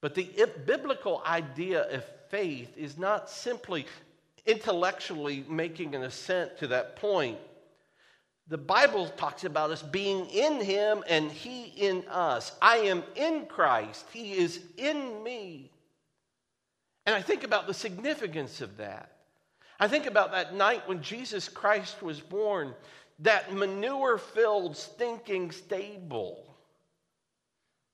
But 0.00 0.16
the 0.16 0.28
biblical 0.66 1.22
idea 1.24 1.82
of 1.82 2.04
faith 2.30 2.76
is 2.76 2.98
not 2.98 3.30
simply 3.30 3.86
intellectually 4.48 5.44
making 5.48 5.94
an 5.94 6.02
assent 6.02 6.58
to 6.58 6.66
that 6.68 6.96
point. 6.96 7.38
The 8.48 8.58
Bible 8.58 9.08
talks 9.10 9.44
about 9.44 9.70
us 9.70 9.82
being 9.82 10.26
in 10.30 10.60
Him 10.62 11.04
and 11.06 11.30
He 11.30 11.64
in 11.64 12.04
us. 12.08 12.52
I 12.62 12.78
am 12.78 13.04
in 13.14 13.44
Christ, 13.46 14.06
He 14.10 14.32
is 14.32 14.60
in 14.78 15.22
me. 15.22 15.70
And 17.04 17.14
I 17.14 17.22
think 17.22 17.44
about 17.44 17.66
the 17.66 17.74
significance 17.74 18.60
of 18.60 18.78
that. 18.78 19.12
I 19.78 19.86
think 19.86 20.06
about 20.06 20.32
that 20.32 20.54
night 20.54 20.88
when 20.88 21.02
Jesus 21.02 21.48
Christ 21.48 22.02
was 22.02 22.20
born, 22.20 22.74
that 23.20 23.52
manure 23.52 24.18
filled, 24.18 24.76
stinking 24.76 25.50
stable. 25.50 26.56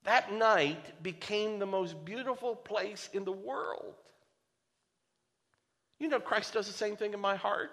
That 0.03 0.31
night 0.33 1.03
became 1.03 1.59
the 1.59 1.65
most 1.65 2.03
beautiful 2.05 2.55
place 2.55 3.09
in 3.13 3.25
the 3.25 3.31
world. 3.31 3.95
You 5.99 6.09
know, 6.09 6.19
Christ 6.19 6.53
does 6.53 6.67
the 6.67 6.73
same 6.73 6.95
thing 6.95 7.13
in 7.13 7.19
my 7.19 7.35
heart. 7.35 7.71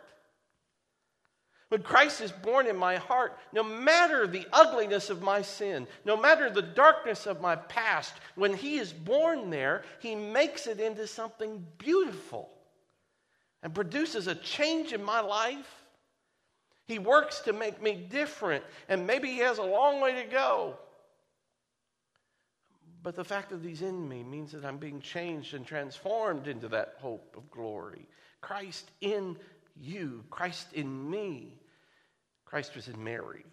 When 1.69 1.83
Christ 1.83 2.21
is 2.21 2.31
born 2.31 2.67
in 2.67 2.77
my 2.77 2.97
heart, 2.97 3.39
no 3.55 3.63
matter 3.63 4.27
the 4.27 4.47
ugliness 4.53 5.09
of 5.09 5.23
my 5.23 5.41
sin, 5.41 5.87
no 6.05 6.19
matter 6.19 6.51
the 6.51 6.61
darkness 6.61 7.27
of 7.27 7.41
my 7.41 7.57
past, 7.57 8.13
when 8.35 8.53
He 8.53 8.77
is 8.77 8.93
born 8.93 9.49
there, 9.49 9.83
He 9.99 10.15
makes 10.15 10.67
it 10.67 10.81
into 10.81 11.07
something 11.07 11.67
beautiful 11.79 12.51
and 13.63 13.75
produces 13.75 14.27
a 14.27 14.35
change 14.35 14.93
in 14.93 15.03
my 15.03 15.21
life. 15.21 15.87
He 16.85 16.99
works 16.99 17.41
to 17.41 17.55
make 17.55 17.81
me 17.81 18.07
different, 18.11 18.65
and 18.91 19.07
maybe 19.07 19.29
He 19.29 19.39
has 19.39 19.57
a 19.57 19.63
long 19.63 20.03
way 20.03 20.23
to 20.23 20.29
go. 20.29 20.77
But 23.03 23.17
the 23.17 23.25
fact 23.25 23.51
that 23.51 23.63
he's 23.63 23.83
in 23.83 24.09
me 24.09 24.23
means 24.23 24.53
that 24.53 24.65
I'm 24.65 24.79
being 24.79 25.01
changed 25.01 25.55
and 25.55 25.67
transformed 25.67 26.47
into 26.47 26.69
that 26.69 26.95
hope 26.99 27.35
of 27.37 27.51
glory. 27.51 28.07
Christ 28.41 28.91
in 29.01 29.37
you, 29.77 30.25
Christ 30.31 30.73
in 30.73 31.11
me. 31.11 31.59
Christ 32.45 32.77
was 32.77 32.89
in 32.89 33.03
Mary. 33.03 33.45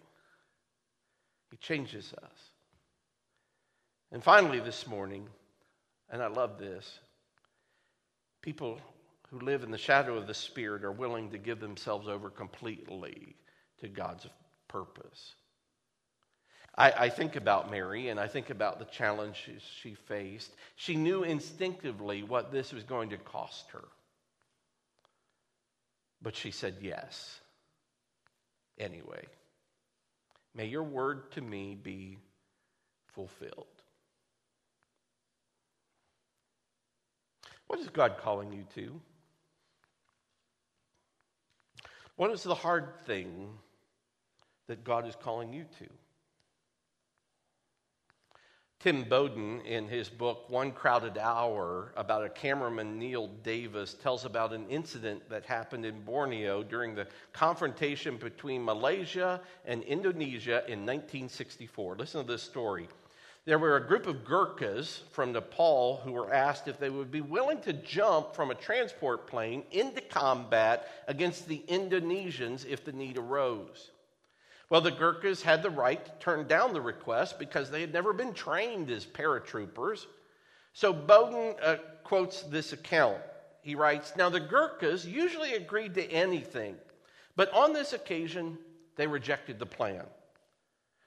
He 1.50 1.56
changes 1.56 2.12
us. 2.22 2.50
And 4.12 4.22
finally, 4.22 4.60
this 4.60 4.86
morning, 4.86 5.26
and 6.10 6.22
I 6.22 6.26
love 6.26 6.58
this, 6.58 6.98
people 8.42 8.78
who 9.30 9.40
live 9.40 9.62
in 9.62 9.70
the 9.70 9.78
shadow 9.78 10.16
of 10.16 10.26
the 10.26 10.34
Spirit 10.34 10.84
are 10.84 10.92
willing 10.92 11.30
to 11.30 11.38
give 11.38 11.60
themselves 11.60 12.08
over 12.08 12.30
completely 12.30 13.36
to 13.80 13.88
God's 13.88 14.26
purpose. 14.68 15.34
I, 16.76 16.92
I, 16.92 17.08
think 17.08 17.36
about 17.36 17.70
Mary 17.70 18.08
and 18.08 18.20
I 18.20 18.28
think 18.28 18.50
about 18.50 18.78
the 18.78 18.84
challenges 18.84 19.62
she 19.82 19.94
faced. 19.94 20.54
She 20.76 20.96
knew 20.96 21.24
instinctively 21.24 22.22
what 22.22 22.52
this 22.52 22.72
was 22.72 22.84
going 22.84 23.10
to 23.10 23.16
cost 23.16 23.70
her. 23.72 23.84
But 26.22 26.36
she 26.36 26.50
said 26.50 26.76
yes 26.80 27.40
anyway. 28.78 29.24
May 30.54 30.66
your 30.66 30.82
word 30.82 31.32
to 31.32 31.40
me 31.40 31.76
be 31.80 32.18
fulfilled. 33.14 33.66
What 37.66 37.78
is 37.78 37.88
God 37.88 38.16
calling 38.18 38.52
you 38.52 38.64
to? 38.74 39.00
What 42.16 42.32
is 42.32 42.42
the 42.42 42.54
hard 42.54 42.88
thing 43.06 43.50
that 44.66 44.84
God 44.84 45.06
is 45.06 45.16
calling 45.16 45.52
you 45.52 45.64
to? 45.78 45.86
Tim 48.80 49.02
Bowden, 49.02 49.60
in 49.66 49.88
his 49.88 50.08
book 50.08 50.48
One 50.48 50.72
Crowded 50.72 51.18
Hour, 51.18 51.92
about 51.96 52.24
a 52.24 52.30
cameraman, 52.30 52.98
Neil 52.98 53.28
Davis, 53.42 53.92
tells 53.92 54.24
about 54.24 54.54
an 54.54 54.66
incident 54.70 55.28
that 55.28 55.44
happened 55.44 55.84
in 55.84 56.00
Borneo 56.00 56.62
during 56.62 56.94
the 56.94 57.06
confrontation 57.34 58.16
between 58.16 58.64
Malaysia 58.64 59.42
and 59.66 59.82
Indonesia 59.82 60.64
in 60.66 60.86
1964. 60.86 61.96
Listen 61.96 62.22
to 62.22 62.32
this 62.32 62.42
story. 62.42 62.88
There 63.44 63.58
were 63.58 63.76
a 63.76 63.86
group 63.86 64.06
of 64.06 64.24
Gurkhas 64.24 65.02
from 65.12 65.32
Nepal 65.32 65.98
who 65.98 66.12
were 66.12 66.32
asked 66.32 66.66
if 66.66 66.80
they 66.80 66.88
would 66.88 67.10
be 67.10 67.20
willing 67.20 67.60
to 67.60 67.74
jump 67.74 68.34
from 68.34 68.50
a 68.50 68.54
transport 68.54 69.26
plane 69.26 69.62
into 69.72 70.00
combat 70.00 70.88
against 71.06 71.46
the 71.46 71.62
Indonesians 71.68 72.64
if 72.64 72.82
the 72.82 72.92
need 72.92 73.18
arose. 73.18 73.90
Well, 74.70 74.80
the 74.80 74.92
Gurkhas 74.92 75.42
had 75.42 75.64
the 75.64 75.70
right 75.70 76.02
to 76.04 76.12
turn 76.20 76.46
down 76.46 76.72
the 76.72 76.80
request 76.80 77.40
because 77.40 77.70
they 77.70 77.80
had 77.80 77.92
never 77.92 78.12
been 78.12 78.32
trained 78.32 78.88
as 78.90 79.04
paratroopers. 79.04 80.06
So 80.72 80.92
Bowden 80.92 81.56
uh, 81.60 81.76
quotes 82.04 82.42
this 82.42 82.72
account. 82.72 83.18
He 83.62 83.74
writes 83.74 84.14
Now, 84.16 84.30
the 84.30 84.38
Gurkhas 84.40 85.04
usually 85.04 85.54
agreed 85.54 85.94
to 85.94 86.10
anything, 86.10 86.76
but 87.34 87.52
on 87.52 87.72
this 87.72 87.92
occasion, 87.92 88.58
they 88.94 89.08
rejected 89.08 89.58
the 89.58 89.66
plan. 89.66 90.04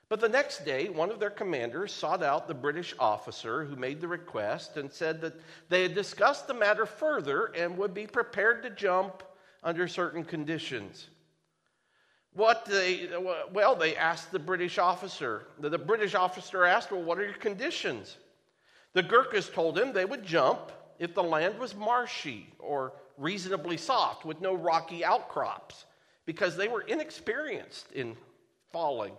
But 0.10 0.19
the 0.19 0.30
next 0.30 0.65
day, 0.65 0.89
one 0.89 1.10
of 1.10 1.19
their 1.19 1.30
commanders 1.30 1.93
sought 1.93 2.21
out 2.21 2.47
the 2.47 2.54
British 2.54 2.93
officer 2.99 3.63
who 3.63 3.78
made 3.78 4.02
the 4.02 4.08
request 4.08 4.76
and 4.76 4.91
said 4.91 5.21
that 5.21 5.34
they 5.69 5.84
had 5.84 5.95
discussed 5.95 6.47
the 6.47 6.54
matter 6.54 6.86
further 6.86 7.45
and 7.56 7.78
would 7.78 7.93
be 7.93 8.06
prepared 8.06 8.62
to 8.63 8.69
jump 8.69 9.23
under 9.63 9.88
certain 9.88 10.23
conditions. 10.23 11.08
What 12.35 12.65
they, 12.65 13.09
well, 13.51 13.75
they 13.75 13.95
asked 13.95 14.31
the 14.31 14.39
British 14.39 14.77
officer. 14.79 15.47
The 15.59 15.77
British 15.77 16.15
officer 16.15 16.65
asked, 16.65 16.91
Well, 16.91 17.03
what 17.03 17.19
are 17.19 17.23
your 17.25 17.33
conditions? 17.33 18.17
The 18.93 19.03
Gurkhas 19.03 19.49
told 19.49 19.77
him 19.77 19.93
they 19.93 20.05
would 20.05 20.23
jump 20.23 20.71
if 20.99 21.13
the 21.13 21.23
land 21.23 21.59
was 21.59 21.75
marshy 21.75 22.47
or 22.59 22.93
reasonably 23.17 23.77
soft 23.77 24.25
with 24.25 24.41
no 24.41 24.53
rocky 24.55 25.03
outcrops 25.03 25.85
because 26.25 26.55
they 26.55 26.67
were 26.67 26.81
inexperienced 26.81 27.91
in 27.91 28.15
falling. 28.71 29.13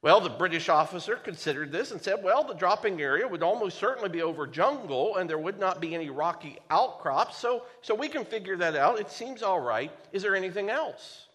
Well, 0.00 0.20
the 0.20 0.30
British 0.30 0.68
officer 0.68 1.16
considered 1.16 1.72
this 1.72 1.90
and 1.90 2.00
said, 2.00 2.22
well, 2.22 2.44
the 2.44 2.54
dropping 2.54 3.00
area 3.00 3.26
would 3.26 3.42
almost 3.42 3.78
certainly 3.78 4.08
be 4.08 4.22
over 4.22 4.46
jungle 4.46 5.16
and 5.16 5.28
there 5.28 5.38
would 5.38 5.58
not 5.58 5.80
be 5.80 5.94
any 5.94 6.08
rocky 6.08 6.58
outcrops, 6.70 7.36
so, 7.36 7.64
so 7.82 7.94
we 7.94 8.08
can 8.08 8.24
figure 8.24 8.56
that 8.56 8.76
out. 8.76 9.00
It 9.00 9.10
seems 9.10 9.42
all 9.42 9.58
right. 9.58 9.90
Is 10.12 10.22
there 10.22 10.36
anything 10.36 10.70
else? 10.70 11.27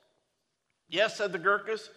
Yes, 0.90 1.18
said 1.18 1.32
the 1.32 1.40
Gurkhas. 1.40 1.90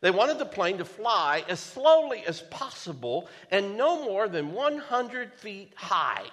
They 0.00 0.10
wanted 0.10 0.38
the 0.38 0.46
plane 0.46 0.78
to 0.78 0.84
fly 0.84 1.44
as 1.48 1.60
slowly 1.60 2.24
as 2.26 2.40
possible 2.42 3.28
and 3.50 3.76
no 3.76 4.04
more 4.04 4.28
than 4.28 4.52
100 4.52 5.32
feet 5.32 5.72
high. 5.76 6.24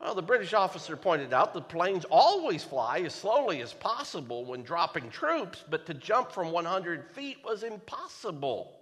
Well, 0.00 0.14
the 0.14 0.22
British 0.22 0.52
officer 0.52 0.96
pointed 0.96 1.32
out 1.32 1.54
the 1.54 1.60
planes 1.60 2.04
always 2.10 2.64
fly 2.64 2.98
as 3.00 3.14
slowly 3.14 3.62
as 3.62 3.72
possible 3.72 4.44
when 4.44 4.62
dropping 4.62 5.10
troops, 5.10 5.64
but 5.70 5.86
to 5.86 5.94
jump 5.94 6.32
from 6.32 6.52
100 6.52 7.10
feet 7.12 7.38
was 7.44 7.62
impossible 7.62 8.72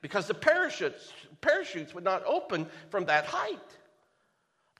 because 0.00 0.26
the 0.26 0.34
parachutes, 0.34 1.12
parachutes 1.40 1.94
would 1.94 2.04
not 2.04 2.24
open 2.26 2.66
from 2.90 3.04
that 3.06 3.24
height. 3.24 3.58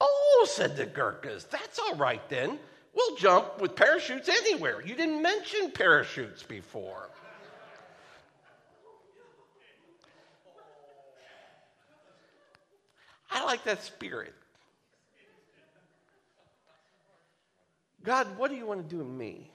Oh, 0.01 0.47
said 0.51 0.77
the 0.77 0.87
Gurkhas, 0.87 1.45
that's 1.45 1.79
all 1.79 1.95
right 1.95 2.27
then. 2.29 2.59
We'll 2.95 3.17
jump 3.17 3.61
with 3.61 3.75
parachutes 3.75 4.29
anywhere. 4.29 4.81
You 4.81 4.95
didn't 4.95 5.21
mention 5.21 5.71
parachutes 5.73 6.43
before. 6.43 7.11
I 13.31 13.45
like 13.45 13.65
that 13.65 13.83
spirit. 13.83 14.33
God, 18.05 18.39
what 18.39 18.51
do 18.51 18.57
you 18.57 18.67
want 18.67 18.89
to 18.89 18.95
do 18.95 19.01
in 19.01 19.19
me? 19.19 19.51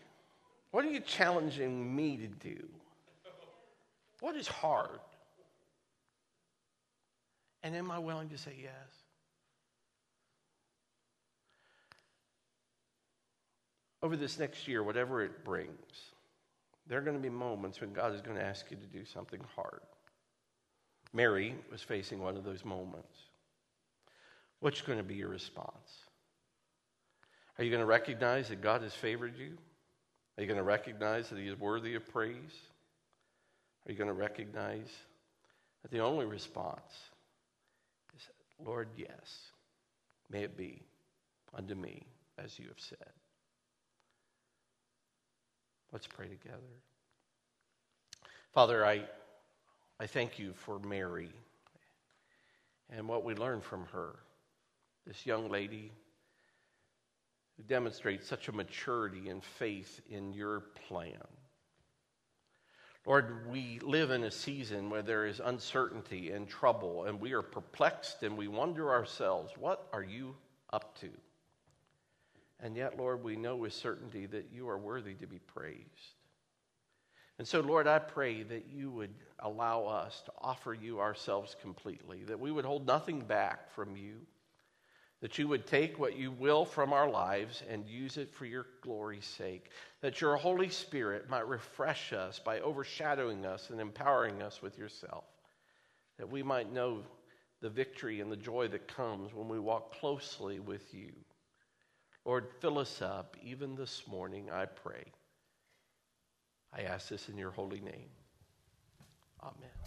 What 0.72 0.84
are 0.84 0.90
you 0.90 1.00
challenging 1.00 1.96
me 1.96 2.18
to 2.18 2.28
do? 2.28 2.68
What 4.20 4.36
is 4.36 4.48
hard? 4.48 5.00
And 7.64 7.76
am 7.76 7.90
I 7.90 8.00
willing 8.00 8.30
to 8.30 8.38
say 8.38 8.54
yes? 8.62 9.09
Over 14.02 14.16
this 14.16 14.40
next 14.40 14.68
year, 14.68 14.82
whatever 14.84 15.22
it 15.22 15.44
brings, 15.44 16.12
there 16.88 16.98
are 16.98 17.02
going 17.02 17.18
to 17.18 17.22
be 17.22 17.30
moments 17.30 17.82
when 17.82 17.94
God 17.94 18.16
is 18.16 18.22
going 18.22 18.38
to 18.38 18.44
ask 18.44 18.72
you 18.72 18.78
to 18.78 18.86
do 18.86 19.06
something 19.06 19.42
hard. 19.56 19.82
Mary 21.14 21.56
was 21.72 21.82
facing 21.82 22.20
one 22.20 22.38
of 22.38 22.44
those 22.44 22.64
moments. 22.64 23.18
What's 24.60 24.82
going 24.82 24.98
to 24.98 25.04
be 25.04 25.16
your 25.16 25.30
response? 25.30 26.06
Are 27.58 27.64
you 27.64 27.72
going 27.72 27.82
to 27.82 27.86
recognize 27.86 28.50
that 28.50 28.62
God 28.62 28.84
has 28.84 28.94
favored 28.94 29.38
you? 29.38 29.58
Are 30.38 30.42
you 30.42 30.48
going 30.48 30.58
to 30.58 30.64
recognize 30.64 31.30
that 31.30 31.38
He 31.38 31.48
is 31.48 31.60
worthy 31.60 31.96
of 31.96 32.08
praise? 32.08 32.56
Are 33.86 33.92
you 33.92 33.98
going 33.98 34.08
to 34.08 34.14
recognize 34.14 34.90
that 35.82 35.92
the 35.92 36.00
only 36.00 36.26
response 36.26 37.10
is, 38.16 38.30
Lord, 38.64 38.88
yes, 38.96 39.52
may 40.30 40.44
it 40.44 40.56
be 40.56 40.84
unto 41.54 41.76
me 41.76 42.06
as 42.38 42.58
you 42.58 42.68
have 42.68 42.80
said? 42.80 43.19
Let's 45.92 46.08
pray 46.08 46.28
together. 46.28 46.58
Father, 48.54 48.86
I, 48.86 49.04
I 50.00 50.06
thank 50.08 50.38
you 50.38 50.54
for 50.54 50.80
Mary 50.80 51.32
and 52.90 53.08
what 53.08 53.24
we 53.24 53.36
learn 53.36 53.62
from 53.62 53.86
her, 53.92 54.16
this 55.06 55.26
young 55.26 55.50
lady 55.50 55.92
who 57.58 57.64
demonstrates 57.64 58.28
such 58.28 58.48
a 58.48 58.52
maturity 58.52 59.30
and 59.30 59.44
faith 59.44 60.00
in 60.10 60.34
your 60.34 60.62
plan. 60.88 61.28
Lord, 63.06 63.50
we 63.50 63.80
live 63.80 64.12
in 64.12 64.24
a 64.24 64.32
season 64.32 64.90
where 64.90 65.02
there 65.02 65.26
is 65.26 65.40
uncertainty 65.40 66.32
and 66.32 66.48
trouble, 66.48 67.06
and 67.06 67.20
we 67.20 67.34
are 67.34 67.42
perplexed 67.42 68.24
and 68.24 68.38
we 68.38 68.48
wonder 68.48 68.92
ourselves, 68.92 69.54
what 69.58 69.88
are 69.92 70.04
you 70.04 70.36
up 70.72 71.00
to? 71.00 71.10
And 72.62 72.76
yet, 72.76 72.98
Lord, 72.98 73.24
we 73.24 73.36
know 73.36 73.56
with 73.56 73.74
certainty 73.74 74.26
that 74.28 74.50
you 74.54 74.68
are 74.68 74.78
worthy 74.78 75.14
to 75.16 75.28
be 75.28 75.40
praised. 75.40 76.16
And 77.38 77.48
so, 77.48 77.62
Lord, 77.62 77.88
I 77.88 78.00
pray 78.00 78.44
that 78.44 78.66
you 78.70 78.92
would 78.92 79.14
allow 79.40 79.86
us 79.86 80.22
to 80.26 80.32
offer 80.42 80.74
you 80.74 81.00
ourselves 81.00 81.56
completely, 81.62 82.24
that 82.26 82.40
we 82.40 82.52
would 82.52 82.66
hold 82.66 82.86
nothing 82.86 83.22
back 83.22 83.72
from 83.72 83.96
you 83.96 84.18
that 85.22 85.38
you 85.38 85.48
would 85.48 85.68
take 85.68 86.00
what 86.00 86.18
you 86.18 86.32
will 86.32 86.64
from 86.64 86.94
our 86.94 87.10
lives 87.10 87.62
and 87.70 87.86
use 87.88 88.18
it 88.18 88.34
for 88.34 88.46
your 88.46 88.66
glory's 88.82 89.26
sake, 89.26 89.70
that 90.02 90.22
your 90.22 90.38
Holy 90.38 90.70
Spirit 90.70 91.30
might 91.30 91.48
refresh 91.48 92.14
us 92.14 92.40
by 92.40 92.60
overshadowing 92.62 93.46
us 93.46 93.70
and 93.70 93.82
empowering 93.82 94.42
us 94.42 94.62
with 94.62 94.78
yourself, 94.78 95.26
that 96.18 96.30
we 96.30 96.42
might 96.42 96.72
know 96.72 97.04
the 97.62 97.70
victory 97.70 98.22
and 98.22 98.32
the 98.32 98.38
joy 98.38 98.70
that 98.70 98.88
comes 98.88 99.34
when 99.34 99.50
we 99.50 99.60
walk 99.60 99.94
closely 100.00 100.62
with 100.62 100.94
you. 100.94 101.12
Lord, 102.30 102.46
fill 102.60 102.78
us 102.78 103.02
up 103.02 103.38
even 103.42 103.74
this 103.74 104.04
morning, 104.08 104.52
I 104.52 104.66
pray. 104.66 105.04
I 106.72 106.84
ask 106.84 107.10
this 107.10 107.28
in 107.28 107.40
your 107.40 107.50
holy 107.50 107.80
name. 107.80 108.12
Amen. 109.42 109.79